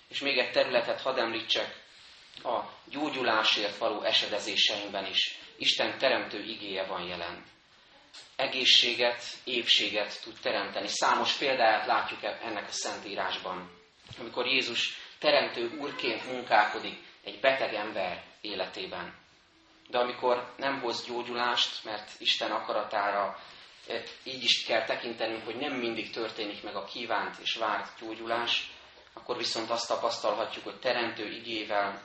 És 0.07 0.19
még 0.19 0.37
egy 0.37 0.51
területet 0.51 1.01
hadd 1.01 1.19
említsek, 1.19 1.85
a 2.43 2.59
gyógyulásért 2.85 3.77
való 3.77 4.03
esedezéseinkben 4.03 5.05
is 5.05 5.37
Isten 5.57 5.97
teremtő 5.97 6.43
igéje 6.43 6.85
van 6.85 7.07
jelen. 7.07 7.45
Egészséget, 8.35 9.23
épséget 9.43 10.21
tud 10.23 10.39
teremteni. 10.41 10.87
Számos 10.87 11.33
példáját 11.33 11.85
látjuk 11.85 12.23
ennek 12.23 12.67
a 12.67 12.71
Szentírásban 12.71 13.77
amikor 14.19 14.45
Jézus 14.45 14.97
teremtő 15.19 15.77
úrként 15.79 16.31
munkálkodik 16.31 16.97
egy 17.23 17.39
beteg 17.39 17.73
ember 17.73 18.23
életében. 18.41 19.15
De 19.89 19.97
amikor 19.97 20.53
nem 20.57 20.79
hoz 20.79 21.05
gyógyulást, 21.05 21.83
mert 21.83 22.11
Isten 22.17 22.51
akaratára 22.51 23.39
így 24.23 24.43
is 24.43 24.63
kell 24.65 24.85
tekintenünk, 24.85 25.45
hogy 25.45 25.55
nem 25.55 25.73
mindig 25.73 26.09
történik 26.11 26.63
meg 26.63 26.75
a 26.75 26.85
kívánt 26.85 27.37
és 27.37 27.55
várt 27.55 27.99
gyógyulás, 27.99 28.71
akkor 29.13 29.37
viszont 29.37 29.69
azt 29.69 29.87
tapasztalhatjuk, 29.87 30.63
hogy 30.63 30.79
teremtő 30.79 31.31
igével 31.31 32.03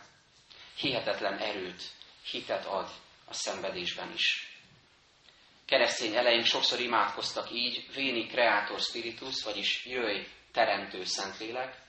hihetetlen 0.76 1.38
erőt, 1.38 1.82
hitet 2.30 2.66
ad 2.66 2.88
a 3.24 3.34
szenvedésben 3.34 4.12
is. 4.12 4.56
Keresztény 5.64 6.14
eleink 6.14 6.44
sokszor 6.44 6.80
imádkoztak 6.80 7.50
így, 7.50 7.86
Véni 7.94 8.26
Creator 8.26 8.80
Spiritus, 8.80 9.42
vagyis 9.44 9.86
jöjj, 9.86 10.26
teremtő 10.52 11.04
Szentlélek, 11.04 11.80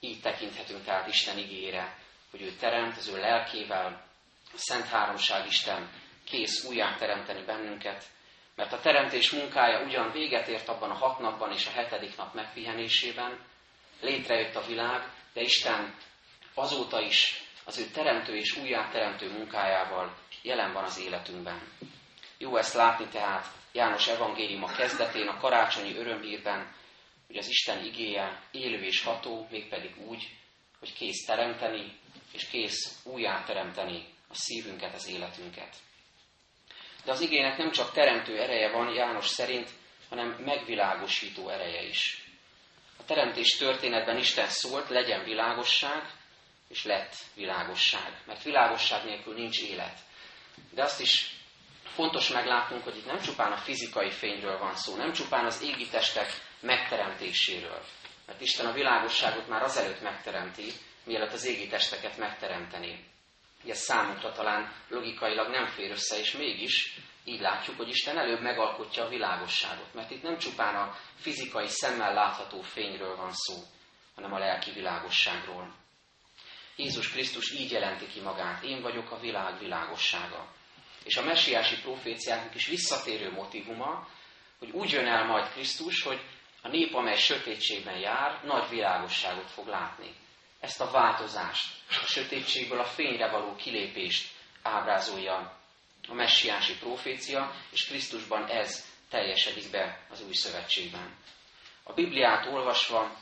így 0.00 0.20
tekinthetünk 0.20 0.88
át 0.88 1.08
Isten 1.08 1.38
igére, 1.38 1.98
hogy 2.30 2.42
ő 2.42 2.52
teremt 2.52 2.96
az 2.96 3.08
ő 3.08 3.16
lelkével, 3.16 4.06
a 4.54 4.56
Szent 4.56 4.86
Háromság 4.86 5.46
Isten 5.46 5.90
kész 6.24 6.64
újjá 6.64 6.96
teremteni 6.96 7.44
bennünket, 7.44 8.04
mert 8.58 8.72
a 8.72 8.80
teremtés 8.80 9.30
munkája 9.30 9.84
ugyan 9.84 10.12
véget 10.12 10.48
ért 10.48 10.68
abban 10.68 10.90
a 10.90 10.94
hat 10.94 11.18
napban 11.18 11.52
és 11.52 11.66
a 11.66 11.70
hetedik 11.70 12.16
nap 12.16 12.34
megpihenésében, 12.34 13.38
létrejött 14.00 14.54
a 14.54 14.66
világ, 14.66 15.08
de 15.32 15.40
Isten 15.40 15.94
azóta 16.54 17.00
is 17.00 17.42
az 17.64 17.78
ő 17.78 17.84
teremtő 17.84 18.36
és 18.36 18.56
újjáteremtő 18.56 19.30
munkájával 19.30 20.16
jelen 20.42 20.72
van 20.72 20.84
az 20.84 20.98
életünkben. 20.98 21.60
Jó 22.38 22.56
ezt 22.56 22.74
látni 22.74 23.06
tehát 23.06 23.46
János 23.72 24.06
evangélium 24.06 24.62
a 24.62 24.72
kezdetén, 24.72 25.28
a 25.28 25.38
karácsonyi 25.38 25.96
örömhírben, 25.96 26.74
hogy 27.26 27.36
az 27.36 27.48
Isten 27.48 27.84
igéje 27.84 28.42
élő 28.50 28.82
és 28.82 29.02
ható, 29.02 29.46
mégpedig 29.50 29.94
úgy, 30.06 30.28
hogy 30.78 30.92
kész 30.92 31.24
teremteni, 31.24 31.96
és 32.32 32.48
kész 32.48 33.00
újjáteremteni 33.04 34.04
a 34.28 34.34
szívünket, 34.34 34.94
az 34.94 35.08
életünket. 35.08 35.76
De 37.04 37.12
az 37.12 37.20
igének 37.20 37.56
nem 37.56 37.70
csak 37.70 37.92
teremtő 37.92 38.40
ereje 38.40 38.70
van 38.70 38.94
János 38.94 39.26
szerint, 39.26 39.68
hanem 40.08 40.28
megvilágosító 40.44 41.48
ereje 41.48 41.82
is. 41.82 42.24
A 42.98 43.04
teremtés 43.04 43.56
történetben 43.56 44.16
Isten 44.18 44.48
szólt, 44.48 44.88
legyen 44.88 45.24
világosság, 45.24 46.10
és 46.68 46.84
lett 46.84 47.14
világosság. 47.34 48.22
Mert 48.26 48.42
világosság 48.42 49.04
nélkül 49.04 49.34
nincs 49.34 49.62
élet. 49.62 49.98
De 50.70 50.82
azt 50.82 51.00
is 51.00 51.36
fontos 51.84 52.28
meglátnunk, 52.28 52.84
hogy 52.84 52.96
itt 52.96 53.06
nem 53.06 53.20
csupán 53.20 53.52
a 53.52 53.56
fizikai 53.56 54.10
fényről 54.10 54.58
van 54.58 54.74
szó, 54.74 54.96
nem 54.96 55.12
csupán 55.12 55.44
az 55.44 55.62
égi 55.62 55.88
testek 55.88 56.28
megteremtéséről. 56.60 57.84
Mert 58.26 58.40
Isten 58.40 58.66
a 58.66 58.72
világosságot 58.72 59.48
már 59.48 59.62
azelőtt 59.62 60.02
megteremti, 60.02 60.72
mielőtt 61.04 61.32
az 61.32 61.44
égi 61.44 61.66
testeket 61.66 62.16
Ez 63.66 63.78
számunkra 63.78 64.32
talán 64.32 64.72
logikailag 64.88 65.50
nem 65.50 65.66
fér 65.66 65.90
össze, 65.90 66.18
és 66.18 66.32
mégis 66.32 66.98
így 67.24 67.40
látjuk, 67.40 67.76
hogy 67.76 67.88
Isten 67.88 68.18
előbb 68.18 68.40
megalkotja 68.40 69.04
a 69.04 69.08
világosságot. 69.08 69.94
Mert 69.94 70.10
itt 70.10 70.22
nem 70.22 70.38
csupán 70.38 70.74
a 70.74 70.94
fizikai 71.14 71.68
szemmel 71.68 72.14
látható 72.14 72.60
fényről 72.60 73.16
van 73.16 73.32
szó, 73.32 73.54
hanem 74.14 74.32
a 74.32 74.38
lelki 74.38 74.70
világosságról. 74.70 75.74
Jézus 76.76 77.10
Krisztus 77.10 77.52
így 77.52 77.70
jelenti 77.70 78.06
ki 78.06 78.20
magát, 78.20 78.62
én 78.62 78.82
vagyok 78.82 79.10
a 79.10 79.20
világ 79.20 79.58
világossága. 79.58 80.46
És 81.04 81.16
a 81.16 81.24
messiási 81.24 81.80
proféciáknak 81.80 82.54
is 82.54 82.66
visszatérő 82.66 83.30
motivuma, 83.30 84.08
hogy 84.58 84.70
úgy 84.70 84.90
jön 84.90 85.06
el 85.06 85.24
majd 85.24 85.50
Krisztus, 85.50 86.02
hogy 86.02 86.20
a 86.62 86.68
nép, 86.68 86.94
amely 86.94 87.16
sötétségben 87.16 87.98
jár, 87.98 88.44
nagy 88.44 88.68
világosságot 88.68 89.50
fog 89.50 89.66
látni. 89.66 90.14
Ezt 90.60 90.80
a 90.80 90.90
változást, 90.90 91.74
a 91.88 92.06
sötétségből 92.06 92.80
a 92.80 92.84
fényre 92.84 93.30
való 93.30 93.56
kilépést 93.56 94.28
ábrázolja 94.62 95.58
a 96.08 96.14
messiási 96.14 96.76
profécia, 96.78 97.54
és 97.70 97.86
Krisztusban 97.86 98.46
ez 98.46 98.84
teljesedik 99.08 99.70
be 99.70 100.06
az 100.10 100.22
új 100.22 100.32
szövetségben. 100.32 101.16
A 101.82 101.92
Bibliát 101.92 102.46
olvasva, 102.46 103.16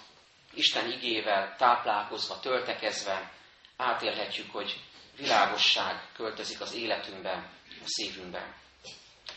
Isten 0.55 0.91
igével 0.91 1.57
táplálkozva, 1.57 2.41
töltekezve, 2.41 3.33
átélhetjük, 3.77 4.51
hogy 4.51 4.81
világosság 5.17 6.09
költözik 6.13 6.61
az 6.61 6.75
életünkbe, 6.75 7.51
a 7.69 7.85
szívünkbe. 7.85 8.55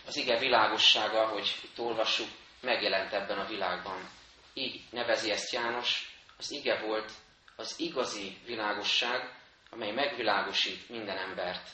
Az 0.06 0.18
ige 0.18 0.40
világossága, 0.40 1.28
hogy 1.28 1.56
itt 1.64 1.80
olvassuk, 1.80 2.28
megjelent 2.62 3.14
ebben 3.14 3.40
a 3.40 3.48
világban. 3.48 4.10
Így 4.54 4.84
nevezi 4.92 5.32
ezt 5.32 5.52
János, 5.52 6.18
az 6.38 6.52
ige 6.52 6.80
volt 6.80 7.12
az 7.60 7.80
igazi 7.80 8.38
világosság, 8.46 9.34
amely 9.70 9.92
megvilágosít 9.92 10.90
minden 10.90 11.18
embert. 11.18 11.70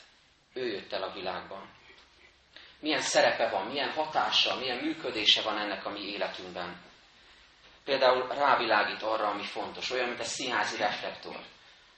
Ő 0.52 0.66
jött 0.66 0.92
el 0.92 1.02
a 1.02 1.12
világban. 1.12 1.70
Milyen 2.80 3.00
szerepe 3.00 3.48
van, 3.48 3.66
milyen 3.66 3.90
hatása, 3.90 4.56
milyen 4.56 4.84
működése 4.84 5.42
van 5.42 5.58
ennek 5.58 5.86
a 5.86 5.90
mi 5.90 6.00
életünkben. 6.00 6.82
Például 7.84 8.28
rávilágít 8.28 9.02
arra, 9.02 9.28
ami 9.28 9.44
fontos, 9.44 9.90
olyan, 9.90 10.08
mint 10.08 10.20
egy 10.20 10.26
színházi 10.26 10.76
reflektor. 10.76 11.40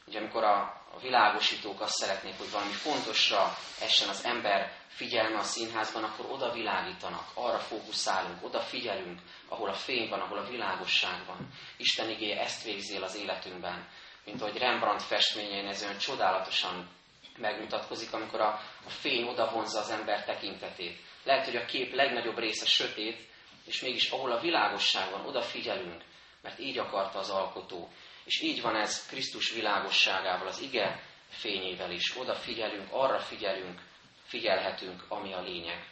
Ugye 0.07 0.19
amikor 0.19 0.45
a, 0.45 0.78
a 0.99 1.01
világosítók 1.01 1.81
azt 1.81 1.95
szeretnék, 1.95 2.39
hogy 2.39 2.51
valami 2.51 2.73
fontosra 2.73 3.57
essen 3.81 4.09
az 4.09 4.25
ember 4.25 4.73
figyelme 4.89 5.39
a 5.39 5.43
színházban, 5.43 6.05
akkor 6.05 6.31
oda 6.31 6.53
világítanak, 6.53 7.31
arra 7.35 7.59
fókuszálunk, 7.59 8.45
oda 8.45 8.61
figyelünk, 8.61 9.21
ahol 9.49 9.69
a 9.69 9.75
fény 9.75 10.09
van, 10.09 10.21
ahol 10.21 10.39
a 10.39 10.49
világosság 10.49 11.27
van. 11.27 11.49
Isten 11.77 12.11
igéje 12.11 12.41
ezt 12.41 12.65
végzi 12.65 12.97
az 12.97 13.17
életünkben. 13.17 13.89
Mint 14.25 14.43
ahogy 14.43 14.59
Rembrandt 14.59 15.03
festményein 15.03 15.67
ez 15.67 15.83
olyan 15.83 15.99
csodálatosan 15.99 16.89
megmutatkozik, 17.37 18.13
amikor 18.13 18.41
a, 18.41 18.61
a 18.87 18.91
fény 18.91 19.29
odavonza 19.29 19.79
az 19.79 19.91
ember 19.91 20.25
tekintetét. 20.25 21.01
Lehet, 21.25 21.45
hogy 21.45 21.57
a 21.57 21.65
kép 21.65 21.95
legnagyobb 21.95 22.39
része 22.39 22.67
sötét, 22.67 23.29
és 23.65 23.81
mégis 23.81 24.11
ahol 24.11 24.33
a 24.33 24.41
világosság 24.41 25.11
van, 25.11 25.27
oda 25.27 25.43
figyelünk, 25.43 26.03
mert 26.43 26.59
így 26.59 26.79
akarta 26.79 27.19
az 27.19 27.31
alkotó. 27.31 27.89
És 28.29 28.41
így 28.41 28.61
van 28.61 28.77
ez 28.77 29.07
Krisztus 29.07 29.51
világosságával, 29.51 30.47
az 30.47 30.61
ige 30.61 31.03
fényével 31.29 31.91
is. 31.91 32.17
Oda 32.17 32.35
figyelünk, 32.35 32.89
arra 32.93 33.21
figyelünk, 33.21 33.81
figyelhetünk, 34.27 35.05
ami 35.09 35.33
a 35.33 35.41
lényeg. 35.41 35.87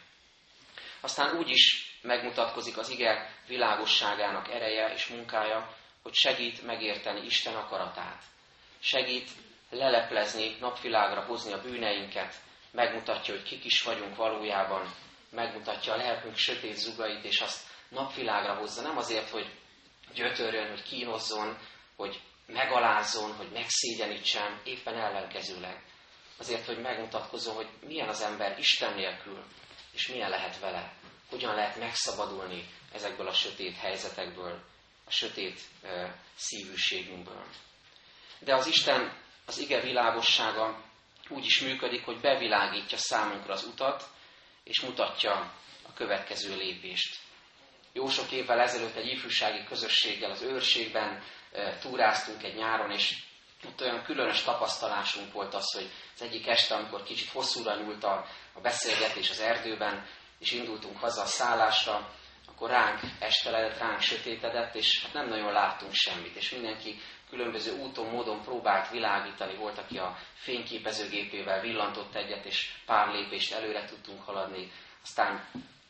Aztán 1.01 1.37
úgy 1.37 1.49
is 1.49 1.95
megmutatkozik 2.01 2.77
az 2.77 2.89
ige 2.89 3.33
világosságának 3.47 4.49
ereje 4.49 4.93
és 4.93 5.07
munkája, 5.07 5.75
hogy 6.03 6.13
segít 6.13 6.65
megérteni 6.65 7.25
Isten 7.25 7.55
akaratát. 7.55 8.23
Segít 8.79 9.29
leleplezni, 9.69 10.55
napvilágra 10.59 11.21
hozni 11.21 11.53
a 11.53 11.61
bűneinket, 11.61 12.33
megmutatja, 12.71 13.33
hogy 13.33 13.43
kik 13.43 13.65
is 13.65 13.83
vagyunk 13.83 14.15
valójában, 14.15 14.93
megmutatja 15.29 15.93
a 15.93 15.97
lelkünk 15.97 16.37
sötét 16.37 16.75
zugait, 16.75 17.23
és 17.23 17.39
azt 17.39 17.67
napvilágra 17.89 18.53
hozza, 18.53 18.81
nem 18.81 18.97
azért, 18.97 19.29
hogy 19.29 19.49
gyötörjön, 20.13 20.69
hogy 20.69 20.83
kínozzon, 20.83 21.57
hogy 21.95 22.21
megalázzon, 22.47 23.35
hogy 23.35 23.51
megszégyenítsen, 23.51 24.61
éppen 24.63 24.95
ellenkezőleg. 24.95 25.83
Azért, 26.37 26.65
hogy 26.65 26.81
megmutatkozom, 26.81 27.55
hogy 27.55 27.67
milyen 27.87 28.07
az 28.07 28.21
ember 28.21 28.59
Isten 28.59 28.93
nélkül, 28.93 29.43
és 29.91 30.07
milyen 30.07 30.29
lehet 30.29 30.59
vele. 30.59 30.93
Hogyan 31.29 31.55
lehet 31.55 31.79
megszabadulni 31.79 32.69
ezekből 32.93 33.27
a 33.27 33.33
sötét 33.33 33.77
helyzetekből, 33.77 34.63
a 35.05 35.11
sötét 35.11 35.61
e, 35.83 36.19
szívűségünkből. 36.35 37.45
De 38.39 38.55
az 38.55 38.67
Isten, 38.67 39.17
az 39.45 39.57
ige 39.57 39.81
világossága 39.81 40.83
úgy 41.29 41.45
is 41.45 41.61
működik, 41.61 42.05
hogy 42.05 42.19
bevilágítja 42.19 42.97
számunkra 42.97 43.53
az 43.53 43.63
utat, 43.63 44.03
és 44.63 44.81
mutatja 44.81 45.53
a 45.81 45.93
következő 45.93 46.55
lépést. 46.55 47.26
Jó 47.97 48.07
sok 48.09 48.31
évvel 48.31 48.59
ezelőtt 48.59 48.95
egy 48.95 49.07
ifjúsági 49.07 49.63
közösséggel 49.63 50.31
az 50.31 50.41
őrségben 50.41 51.23
túráztunk 51.81 52.43
egy 52.43 52.55
nyáron, 52.55 52.91
és 52.91 53.15
ott 53.65 53.81
olyan 53.81 54.03
különös 54.03 54.43
tapasztalásunk 54.43 55.33
volt 55.33 55.53
az, 55.53 55.73
hogy 55.73 55.89
az 56.15 56.21
egyik 56.21 56.47
este, 56.47 56.75
amikor 56.75 57.03
kicsit 57.03 57.29
hosszúra 57.29 57.75
nyúlt 57.75 58.03
a, 58.03 58.25
a 58.53 58.59
beszélgetés 58.59 59.29
az 59.29 59.39
erdőben, 59.39 60.05
és 60.39 60.51
indultunk 60.51 60.97
haza 60.97 61.21
a 61.21 61.25
szállásra, 61.25 62.13
akkor 62.47 62.69
ránk 62.69 62.99
esteledett, 63.19 63.77
ránk 63.77 64.01
sötétedett, 64.01 64.75
és 64.75 65.03
hát 65.03 65.13
nem 65.13 65.27
nagyon 65.27 65.51
láttunk 65.51 65.93
semmit, 65.93 66.35
és 66.35 66.49
mindenki 66.49 66.99
különböző 67.29 67.77
úton, 67.77 68.09
módon 68.09 68.41
próbált 68.41 68.89
világítani. 68.89 69.55
Volt, 69.55 69.77
aki 69.77 69.97
a 69.97 70.17
fényképezőgépével 70.33 71.61
villantott 71.61 72.15
egyet, 72.15 72.45
és 72.45 72.73
pár 72.85 73.07
lépést 73.07 73.53
előre 73.53 73.85
tudtunk 73.85 74.23
haladni. 74.23 74.71
Aztán 75.03 75.45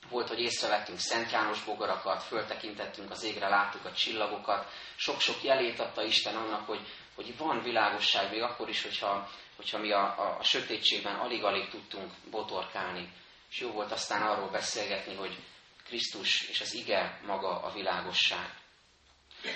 volt, 0.09 0.27
hogy 0.27 0.39
észrevettünk 0.39 0.99
Szent 0.99 1.31
János 1.31 1.63
bogarakat, 1.63 2.23
föltekintettünk 2.23 3.11
az 3.11 3.23
égre, 3.23 3.47
láttuk 3.47 3.85
a 3.85 3.93
csillagokat. 3.93 4.71
Sok-sok 4.95 5.43
jelét 5.43 5.79
adta 5.79 6.03
Isten 6.03 6.35
annak, 6.35 6.65
hogy, 6.65 6.87
hogy 7.15 7.37
van 7.37 7.61
világosság, 7.61 8.31
még 8.31 8.41
akkor 8.41 8.69
is, 8.69 8.83
hogyha, 8.83 9.29
hogyha 9.55 9.77
mi 9.77 9.91
a, 9.91 10.03
a, 10.03 10.37
a 10.39 10.43
sötétségben 10.43 11.15
alig-alig 11.15 11.69
tudtunk 11.69 12.11
botorkálni. 12.31 13.13
És 13.49 13.59
jó 13.59 13.71
volt 13.71 13.91
aztán 13.91 14.21
arról 14.21 14.49
beszélgetni, 14.49 15.15
hogy 15.15 15.37
Krisztus 15.85 16.49
és 16.49 16.61
az 16.61 16.73
ige 16.73 17.19
maga 17.25 17.61
a 17.61 17.71
világosság. 17.71 18.53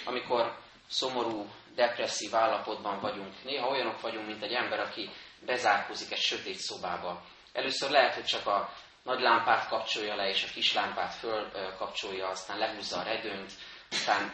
Amikor 0.05 0.57
szomorú, 0.87 1.49
depresszív 1.75 2.35
állapotban 2.35 2.99
vagyunk, 2.99 3.43
néha 3.43 3.67
olyanok 3.67 4.01
vagyunk, 4.01 4.27
mint 4.27 4.43
egy 4.43 4.53
ember, 4.53 4.79
aki 4.79 5.09
bezárkózik 5.45 6.11
egy 6.11 6.19
sötét 6.19 6.57
szobába. 6.57 7.23
Először 7.53 7.89
lehet, 7.89 8.13
hogy 8.13 8.23
csak 8.23 8.47
a 8.47 8.73
nagy 9.03 9.19
lámpát 9.19 9.67
kapcsolja 9.67 10.15
le, 10.15 10.29
és 10.29 10.43
a 10.43 10.53
kis 10.53 10.73
lámpát 10.73 11.13
fölkapcsolja, 11.13 12.27
aztán 12.27 12.57
lehúzza 12.57 12.99
a 12.99 13.03
redőnyt, 13.03 13.51
aztán 13.91 14.33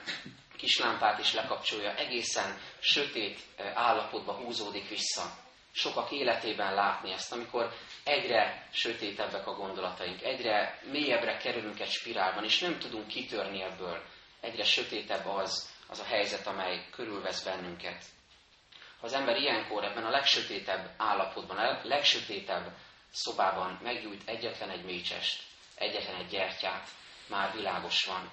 kislámpát 0.57 1.19
is 1.19 1.33
lekapcsolja, 1.33 1.95
egészen 1.95 2.57
sötét 2.79 3.39
állapotba 3.73 4.33
húzódik 4.33 4.89
vissza. 4.89 5.23
Sokak 5.71 6.11
életében 6.11 6.73
látni 6.73 7.11
ezt, 7.11 7.31
amikor 7.31 7.73
egyre 8.03 8.67
sötétebbek 8.71 9.47
a 9.47 9.55
gondolataink, 9.55 10.21
egyre 10.21 10.79
mélyebbre 10.91 11.37
kerülünk 11.37 11.79
egy 11.79 11.89
spirálban, 11.89 12.43
és 12.43 12.59
nem 12.59 12.79
tudunk 12.79 13.07
kitörni 13.07 13.61
ebből. 13.61 14.03
Egyre 14.41 14.63
sötétebb 14.63 15.25
az, 15.25 15.69
az 15.87 15.99
a 15.99 16.03
helyzet, 16.03 16.47
amely 16.47 16.85
körülvesz 16.91 17.43
bennünket. 17.43 18.03
Ha 18.99 19.05
az 19.05 19.13
ember 19.13 19.37
ilyenkor 19.37 19.83
ebben 19.83 20.05
a 20.05 20.09
legsötétebb 20.09 20.93
állapotban, 20.97 21.57
a 21.57 21.79
legsötétebb 21.83 22.71
szobában 23.11 23.79
meggyújt 23.83 24.29
egyetlen 24.29 24.69
egy 24.69 24.83
mécsest, 24.83 25.43
egyetlen 25.75 26.15
egy 26.15 26.27
gyertyát, 26.27 26.87
már 27.27 27.53
világos 27.55 28.05
van. 28.05 28.31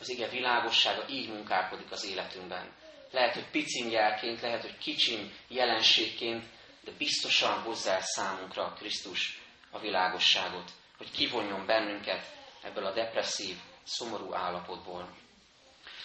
Az 0.00 0.08
ige 0.08 0.28
világossága 0.28 1.08
így 1.08 1.28
munkálkodik 1.28 1.90
az 1.90 2.04
életünkben. 2.04 2.72
Lehet, 3.10 3.34
hogy 3.34 3.50
picim 3.50 3.90
jelként, 3.90 4.40
lehet, 4.40 4.62
hogy 4.62 4.78
kicsim 4.78 5.32
jelenségként, 5.48 6.44
de 6.80 6.90
biztosan 6.98 7.62
hozzá 7.62 8.00
számunkra 8.00 8.64
a 8.64 8.72
Krisztus 8.72 9.40
a 9.70 9.78
világosságot, 9.78 10.70
hogy 10.96 11.10
kivonjon 11.10 11.66
bennünket 11.66 12.24
ebből 12.62 12.86
a 12.86 12.92
depresszív, 12.92 13.56
szomorú 13.84 14.34
állapotból. 14.34 15.16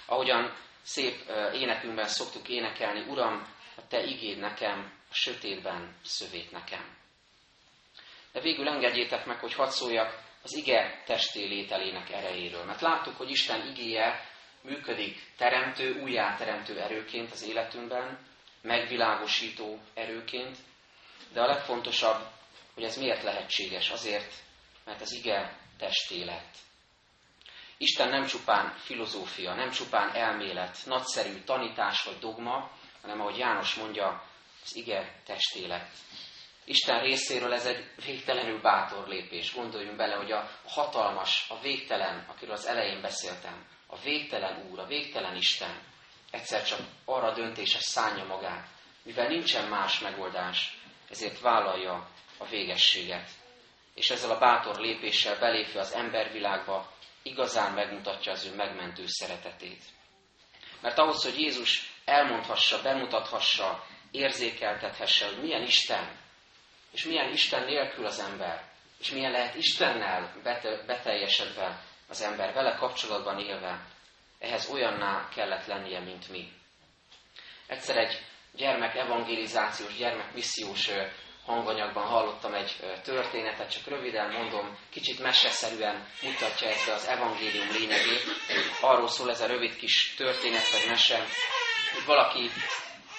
Ahogyan 0.06 0.56
szép 0.82 1.32
énekünkben 1.54 2.08
szoktuk 2.08 2.50
énekelni, 2.50 3.10
Uram, 3.10 3.48
a 3.76 3.88
Te 3.88 4.04
igéd 4.04 4.38
nekem, 4.38 4.94
a 5.10 5.14
sötétben 5.14 5.96
szövét 6.04 6.52
nekem. 6.52 7.03
De 8.34 8.42
végül 8.42 8.68
engedjétek 8.68 9.26
meg, 9.26 9.40
hogy 9.40 9.54
hadd 9.54 9.70
szóljak 9.70 10.22
az 10.44 10.56
ige 10.56 11.02
testé 11.06 11.46
lételének 11.46 12.10
erejéről. 12.10 12.64
Mert 12.64 12.82
láttuk, 12.82 13.18
hogy 13.18 13.30
Isten 13.30 13.68
igéje 13.68 14.30
működik 14.62 15.34
teremtő, 15.38 16.02
újjáteremtő 16.02 16.80
erőként 16.80 17.32
az 17.32 17.48
életünkben, 17.48 18.20
megvilágosító 18.62 19.80
erőként, 19.94 20.58
de 21.34 21.42
a 21.42 21.46
legfontosabb, 21.46 22.28
hogy 22.74 22.84
ez 22.84 22.98
miért 22.98 23.24
lehetséges? 23.24 23.90
Azért, 23.90 24.34
mert 24.86 25.02
az 25.02 25.12
ige 25.14 25.58
testé 25.78 26.24
lett. 26.24 26.56
Isten 27.78 28.10
nem 28.10 28.26
csupán 28.26 28.76
filozófia, 28.78 29.54
nem 29.54 29.70
csupán 29.70 30.16
elmélet, 30.16 30.78
nagyszerű 30.86 31.42
tanítás 31.46 32.04
vagy 32.04 32.20
dogma, 32.20 32.72
hanem 33.02 33.22
ahogy 33.22 33.38
János 33.38 33.76
mondja, 33.76 34.24
az 34.64 34.76
ige 34.76 35.22
testé 35.26 35.66
lett. 35.66 35.92
Isten 36.66 37.02
részéről 37.02 37.54
ez 37.54 37.66
egy 37.66 37.86
végtelenül 38.06 38.62
bátor 38.62 39.08
lépés. 39.08 39.54
Gondoljunk 39.54 39.98
bele, 39.98 40.16
hogy 40.16 40.32
a 40.32 40.50
hatalmas, 40.66 41.46
a 41.50 41.60
végtelen, 41.60 42.26
akiről 42.30 42.54
az 42.54 42.66
elején 42.66 43.02
beszéltem, 43.02 43.66
a 43.88 44.00
végtelen 44.00 44.68
Úr, 44.72 44.80
a 44.80 44.86
végtelen 44.86 45.36
Isten 45.36 45.92
egyszer 46.34 46.64
csak 46.64 46.80
arra 47.06 47.34
döntése 47.34 47.80
szánja 47.80 48.26
magát, 48.26 48.68
mivel 49.04 49.28
nincsen 49.28 49.68
más 49.68 50.00
megoldás, 50.00 50.78
ezért 51.10 51.40
vállalja 51.40 52.10
a 52.38 52.46
végességet. 52.46 53.30
És 53.94 54.10
ezzel 54.10 54.32
a 54.32 54.40
bátor 54.40 54.76
lépéssel 54.76 55.40
belépve 55.40 55.80
az 55.80 55.94
embervilágba 55.94 56.92
igazán 57.24 57.74
megmutatja 57.74 58.32
az 58.32 58.46
ő 58.46 58.56
megmentő 58.56 59.04
szeretetét. 59.08 59.84
Mert 60.82 60.98
ahhoz, 60.98 61.24
hogy 61.24 61.40
Jézus 61.40 61.94
elmondhassa, 62.06 62.82
bemutathassa, 62.82 63.86
érzékeltethesse, 64.12 65.26
hogy 65.26 65.42
milyen 65.42 65.64
Isten, 65.64 66.20
és 66.94 67.04
milyen 67.04 67.32
Isten 67.32 67.66
nélkül 67.66 68.06
az 68.06 68.20
ember, 68.20 68.64
és 69.00 69.12
milyen 69.12 69.32
lehet 69.32 69.56
Istennel 69.56 70.34
beteljesedve 70.86 71.82
az 72.08 72.22
ember, 72.22 72.54
vele 72.54 72.76
kapcsolatban 72.76 73.40
élve, 73.40 73.86
ehhez 74.40 74.70
olyanná 74.70 75.30
kellett 75.30 75.66
lennie, 75.66 76.00
mint 76.00 76.30
mi. 76.30 76.52
Egyszer 77.68 77.98
egy 77.98 78.22
gyermek 78.56 78.96
evangelizációs, 78.96 79.98
gyermek 79.98 80.34
missziós 80.34 80.90
hanganyagban 81.46 82.06
hallottam 82.06 82.54
egy 82.54 82.76
történetet, 83.04 83.72
csak 83.72 83.88
röviden 83.88 84.32
mondom, 84.32 84.78
kicsit 84.90 85.20
meseszerűen 85.20 86.08
mutatja 86.22 86.68
ezt 86.68 86.90
az 86.90 87.08
evangélium 87.08 87.72
lényegét. 87.72 88.24
Arról 88.82 89.08
szól 89.08 89.30
ez 89.30 89.42
a 89.42 89.48
rövid 89.48 89.76
kis 89.76 90.14
történet 90.16 90.72
vagy 90.72 90.90
mese, 90.90 91.18
hogy 91.94 92.06
valaki 92.06 92.50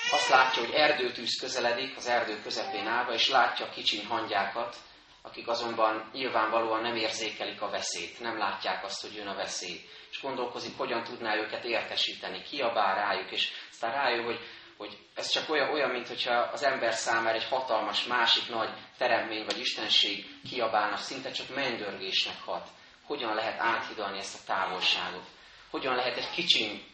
azt 0.08 0.28
látja, 0.28 0.62
hogy 0.62 0.74
erdőtűz 0.74 1.40
közeledik, 1.40 1.96
az 1.96 2.06
erdő 2.06 2.40
közepén 2.42 2.86
állva, 2.86 3.12
és 3.12 3.28
látja 3.28 3.66
a 3.66 3.70
kicsiny 3.70 4.06
hangyákat, 4.06 4.76
akik 5.22 5.48
azonban 5.48 6.10
nyilvánvalóan 6.12 6.82
nem 6.82 6.96
érzékelik 6.96 7.62
a 7.62 7.70
veszélyt, 7.70 8.20
nem 8.20 8.38
látják 8.38 8.84
azt, 8.84 9.02
hogy 9.02 9.14
jön 9.14 9.26
a 9.26 9.34
veszély. 9.34 9.80
És 10.10 10.20
gondolkozik, 10.20 10.76
hogyan 10.76 11.04
tudná 11.04 11.36
őket 11.36 11.64
értesíteni, 11.64 12.42
kiabál 12.42 12.94
rájuk, 12.94 13.30
és 13.30 13.50
aztán 13.70 13.92
rájön, 13.92 14.24
hogy, 14.24 14.40
hogy 14.76 14.98
ez 15.14 15.28
csak 15.28 15.50
olyan, 15.50 15.72
olyan 15.72 15.90
mint 15.90 16.08
hogyha 16.08 16.34
az 16.34 16.62
ember 16.62 16.92
számára 16.92 17.36
egy 17.36 17.48
hatalmas, 17.48 18.04
másik 18.04 18.48
nagy 18.48 18.70
teremmény 18.98 19.44
vagy 19.44 19.58
istenség 19.58 20.26
kiabálna, 20.48 20.96
szinte 20.96 21.30
csak 21.30 21.54
mennydörgésnek 21.54 22.40
hat. 22.44 22.68
Hogyan 23.04 23.34
lehet 23.34 23.60
áthidalni 23.60 24.18
ezt 24.18 24.40
a 24.40 24.52
távolságot? 24.52 25.26
Hogyan 25.70 25.94
lehet 25.94 26.16
egy 26.16 26.30
kicsiny 26.30 26.84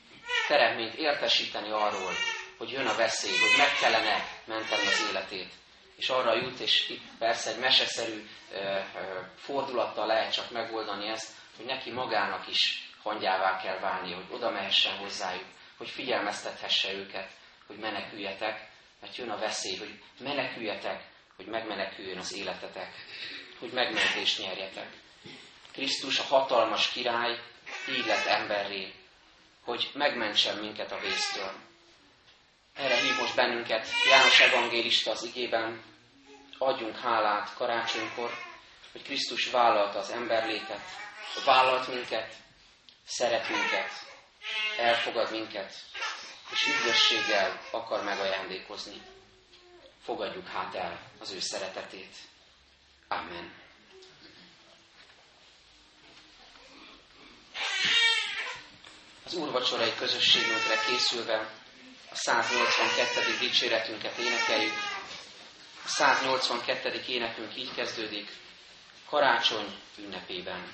teremményt 0.46 0.94
értesíteni 0.94 1.70
arról, 1.70 2.18
hogy 2.60 2.70
jön 2.70 2.86
a 2.86 2.96
veszély, 2.96 3.38
hogy 3.38 3.58
meg 3.58 3.76
kellene 3.80 4.28
menteni 4.44 4.86
az 4.86 5.06
életét. 5.10 5.52
És 5.96 6.08
arra 6.08 6.34
jut, 6.34 6.60
és 6.60 6.88
itt 6.88 7.02
persze 7.18 7.50
egy 7.50 7.58
meseszerű 7.58 8.28
fordulattal 9.36 10.06
lehet 10.06 10.32
csak 10.32 10.50
megoldani 10.50 11.08
ezt, 11.08 11.32
hogy 11.56 11.66
neki 11.66 11.90
magának 11.90 12.48
is 12.48 12.90
hangyává 13.02 13.60
kell 13.62 13.78
válni, 13.78 14.12
hogy 14.12 14.24
oda 14.30 14.50
mehessen 14.50 14.96
hozzájuk, 14.96 15.44
hogy 15.76 15.88
figyelmeztethesse 15.88 16.92
őket, 16.92 17.30
hogy 17.66 17.76
meneküljetek, 17.76 18.68
mert 19.00 19.16
jön 19.16 19.30
a 19.30 19.38
veszély, 19.38 19.76
hogy 19.76 20.02
meneküljetek, 20.18 21.04
hogy 21.36 21.46
megmeneküljön 21.46 22.18
az 22.18 22.34
életetek, 22.34 22.94
hogy 23.58 23.72
megmentést 23.72 24.38
nyerjetek. 24.38 24.88
Krisztus 25.72 26.18
a 26.18 26.22
hatalmas 26.22 26.90
király 26.90 27.38
így 27.88 28.06
lett 28.06 28.26
emberré, 28.26 28.94
hogy 29.64 29.90
megmentsen 29.94 30.56
minket 30.56 30.92
a 30.92 30.98
vésztől. 30.98 31.68
Bennünket 33.40 33.86
János 34.10 34.40
evangélista 34.40 35.10
az 35.10 35.22
igében, 35.22 35.82
adjunk 36.58 36.96
hálát 36.96 37.54
karácsonykor, 37.54 38.30
hogy 38.92 39.02
Krisztus 39.02 39.50
vállalta 39.50 39.98
az 39.98 40.10
emberlétet, 40.10 40.80
vállalt 41.44 41.88
minket, 41.88 42.34
szeret 43.06 43.48
minket, 43.48 43.90
elfogad 44.78 45.30
minket, 45.30 45.74
és 46.52 46.66
üdvösséggel 46.66 47.60
akar 47.70 48.04
megajándékozni. 48.04 49.00
Fogadjuk 50.04 50.46
hát 50.46 50.74
el 50.74 51.00
az 51.18 51.32
ő 51.32 51.40
szeretetét. 51.40 52.16
Amen. 53.08 53.52
Az 59.24 59.34
úrvacsorai 59.34 59.94
közösségünkre 59.94 60.80
készülve 60.86 61.59
a 62.10 62.14
182. 62.14 63.36
dicséretünket 63.40 64.18
énekeljük. 64.18 64.72
A 65.84 65.88
182. 65.88 67.02
énekünk 67.08 67.56
így 67.56 67.74
kezdődik, 67.74 68.28
karácsony 69.08 69.74
ünnepében. 69.98 70.72